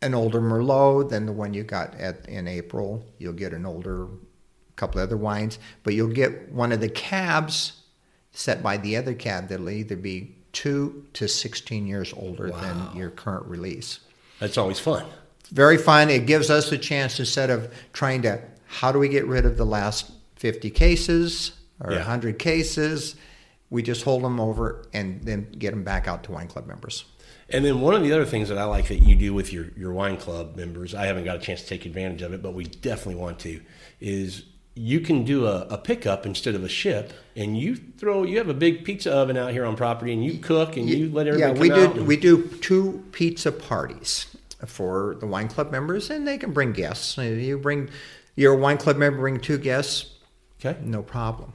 [0.00, 3.04] an older Merlot than the one you got at in April.
[3.18, 4.08] You'll get an older
[4.76, 7.82] couple other wines, but you'll get one of the cabs
[8.32, 13.10] set by the other cab that'll either be two to sixteen years older than your
[13.10, 14.00] current release.
[14.40, 15.06] That's always fun.
[15.50, 16.10] Very fun.
[16.10, 19.56] It gives us a chance instead of trying to how do we get rid of
[19.56, 22.00] the last fifty cases or Yeah.
[22.00, 23.14] hundred cases.
[23.72, 27.06] We just hold them over and then get them back out to wine club members.
[27.48, 29.68] And then one of the other things that I like that you do with your,
[29.76, 32.52] your wine club members, I haven't got a chance to take advantage of it, but
[32.52, 33.60] we definitely want to,
[33.98, 34.44] is
[34.74, 38.48] you can do a, a pickup instead of a ship, and you throw you have
[38.48, 41.54] a big pizza oven out here on property, and you cook and you let everybody
[41.54, 41.98] yeah, we do.
[41.98, 44.34] and- We do two pizza parties
[44.66, 47.16] for the wine club members, and they can bring guests.
[47.18, 47.90] You bring
[48.36, 50.10] your wine club member, bring two guests,
[50.64, 50.78] okay.
[50.82, 51.52] no problem.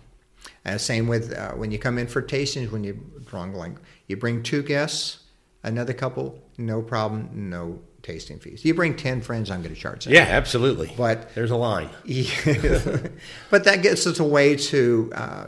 [0.68, 2.72] And same with uh, when you come in for tastings.
[2.72, 5.24] When you drawing like you bring two guests,
[5.64, 8.66] another couple, no problem, no tasting fees.
[8.66, 10.14] You bring ten friends, I'm going to charge them.
[10.14, 10.94] Yeah, absolutely.
[10.98, 11.90] But- there's a line.
[13.50, 15.46] but that gets us a way to uh,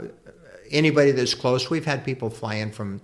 [0.70, 1.68] anybody that's close.
[1.68, 3.02] We've had people fly in from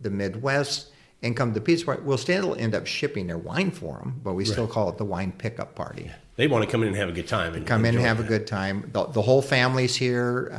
[0.00, 0.90] the Midwest
[1.22, 2.02] and come to Pizza Party.
[2.02, 5.04] We'll still end up shipping their wine for them, but we still call it the
[5.04, 6.10] wine pickup party.
[6.36, 7.54] They want to come in and have a good time.
[7.54, 8.88] And Come in and have a good time.
[8.92, 10.50] The, the whole family's here.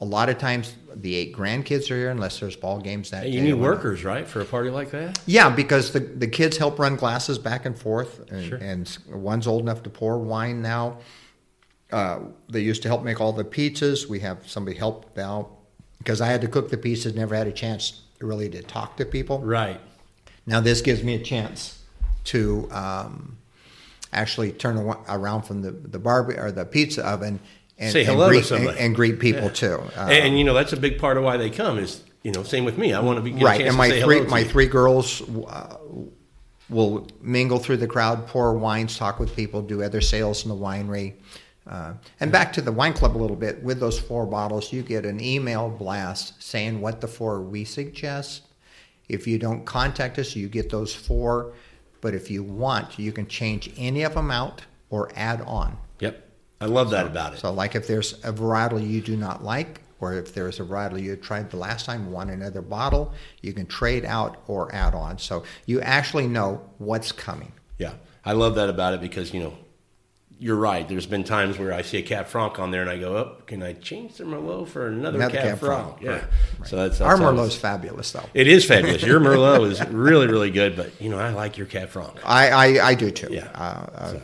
[0.00, 3.30] A lot of times, the eight grandkids are here, unless there's ball games that Hey,
[3.30, 3.36] day.
[3.36, 5.18] you need workers, right, for a party like that?
[5.24, 8.58] Yeah, because the, the kids help run glasses back and forth, and, Sure.
[8.58, 10.98] and one's old enough to pour wine now.
[11.90, 12.18] Uh,
[12.50, 14.06] they used to help make all the pizzas.
[14.06, 15.50] We have somebody help out
[15.98, 17.14] because I had to cook the pizzas.
[17.14, 19.38] Never had a chance really to talk to people.
[19.38, 19.80] Right.
[20.46, 21.82] Now this gives me a chance
[22.24, 23.38] to um,
[24.12, 24.76] actually turn
[25.08, 27.38] around from the the barbie or the pizza oven
[27.78, 28.70] and Say and hello to greet, somebody.
[28.78, 29.48] and, and greet people Yeah.
[29.50, 29.82] too.
[29.96, 32.32] Uh, and, and, you know that's a big part of why they come is you
[32.32, 32.92] know, same with me.
[32.92, 34.44] I want to be right, and to my three my you.
[34.46, 35.76] three girls uh,
[36.68, 40.56] will mingle through the crowd, pour wines, talk with people, do other sales in the
[40.56, 41.14] winery.
[41.68, 43.62] Uh, and back to the wine club a little bit.
[43.62, 48.42] With those four bottles, you get an email blast saying what the four we suggest.
[49.08, 51.54] If you don't contact us, you get those four.
[52.00, 55.76] But if you want, you can change any of them out or add on.
[56.00, 56.25] Yep,
[56.60, 57.40] I love that about it.
[57.40, 61.02] So, like if there's a varietal you do not like, or if there's a varietal
[61.02, 65.18] you tried the last time, want another bottle, you can trade out or add on.
[65.18, 67.52] So you actually know what's coming.
[67.78, 67.94] Yeah,
[68.24, 69.54] I love that about it because you know
[70.38, 70.86] you're right.
[70.86, 73.42] There's been times where I see a Cab Franc on there and I go, "Oh,
[73.46, 76.10] can I change the Merlot for another, Another Cab, Cab Franc?" Franc, Yeah.
[76.12, 78.24] right, So that's, that's Our Merlot's fabulous, though.
[78.34, 79.02] It is fabulous.
[79.02, 82.12] Your Merlot is really, really good, but you know I like your Cab Franc.
[82.24, 83.28] I, I, I do too.
[83.30, 83.48] Yeah.
[83.54, 84.18] Uh, uh,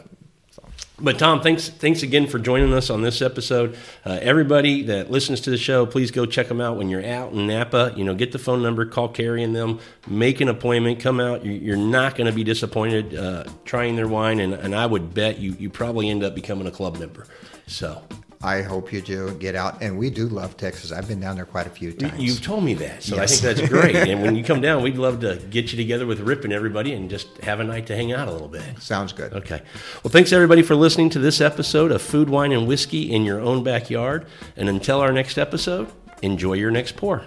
[1.02, 3.76] But Tom, thanks thanks again for joining us on this episode.
[4.06, 7.32] Uh, everybody that listens to the show, please go check them out when you're out
[7.32, 7.92] in Napa.
[7.96, 11.44] You know, get the phone number, call Carrie and them, make an appointment, come out.
[11.44, 15.12] You- You're not going to be disappointed uh, trying their wine, and, and I would
[15.12, 17.26] bet you you probably end up becoming a club member.
[17.66, 18.00] So
[18.42, 19.82] I hope you do get out.
[19.82, 20.90] And we do love Texas.
[20.90, 22.20] I've been down there quite a few times.
[22.20, 23.94] you've told me that, so I think that's great.
[24.08, 26.92] and when you come down, we'd love to get you together with Rip and everybody,
[26.92, 28.62] and just have a night to hang out a little bit.
[28.80, 29.32] Sounds good.
[29.32, 29.62] Okay.
[30.02, 33.40] Well, thanks everybody for listening to this episode of Food, Wine, and Whiskey in Your
[33.40, 34.26] Own Backyard.
[34.56, 35.90] And until our next episode,
[36.22, 37.24] enjoy your next pour.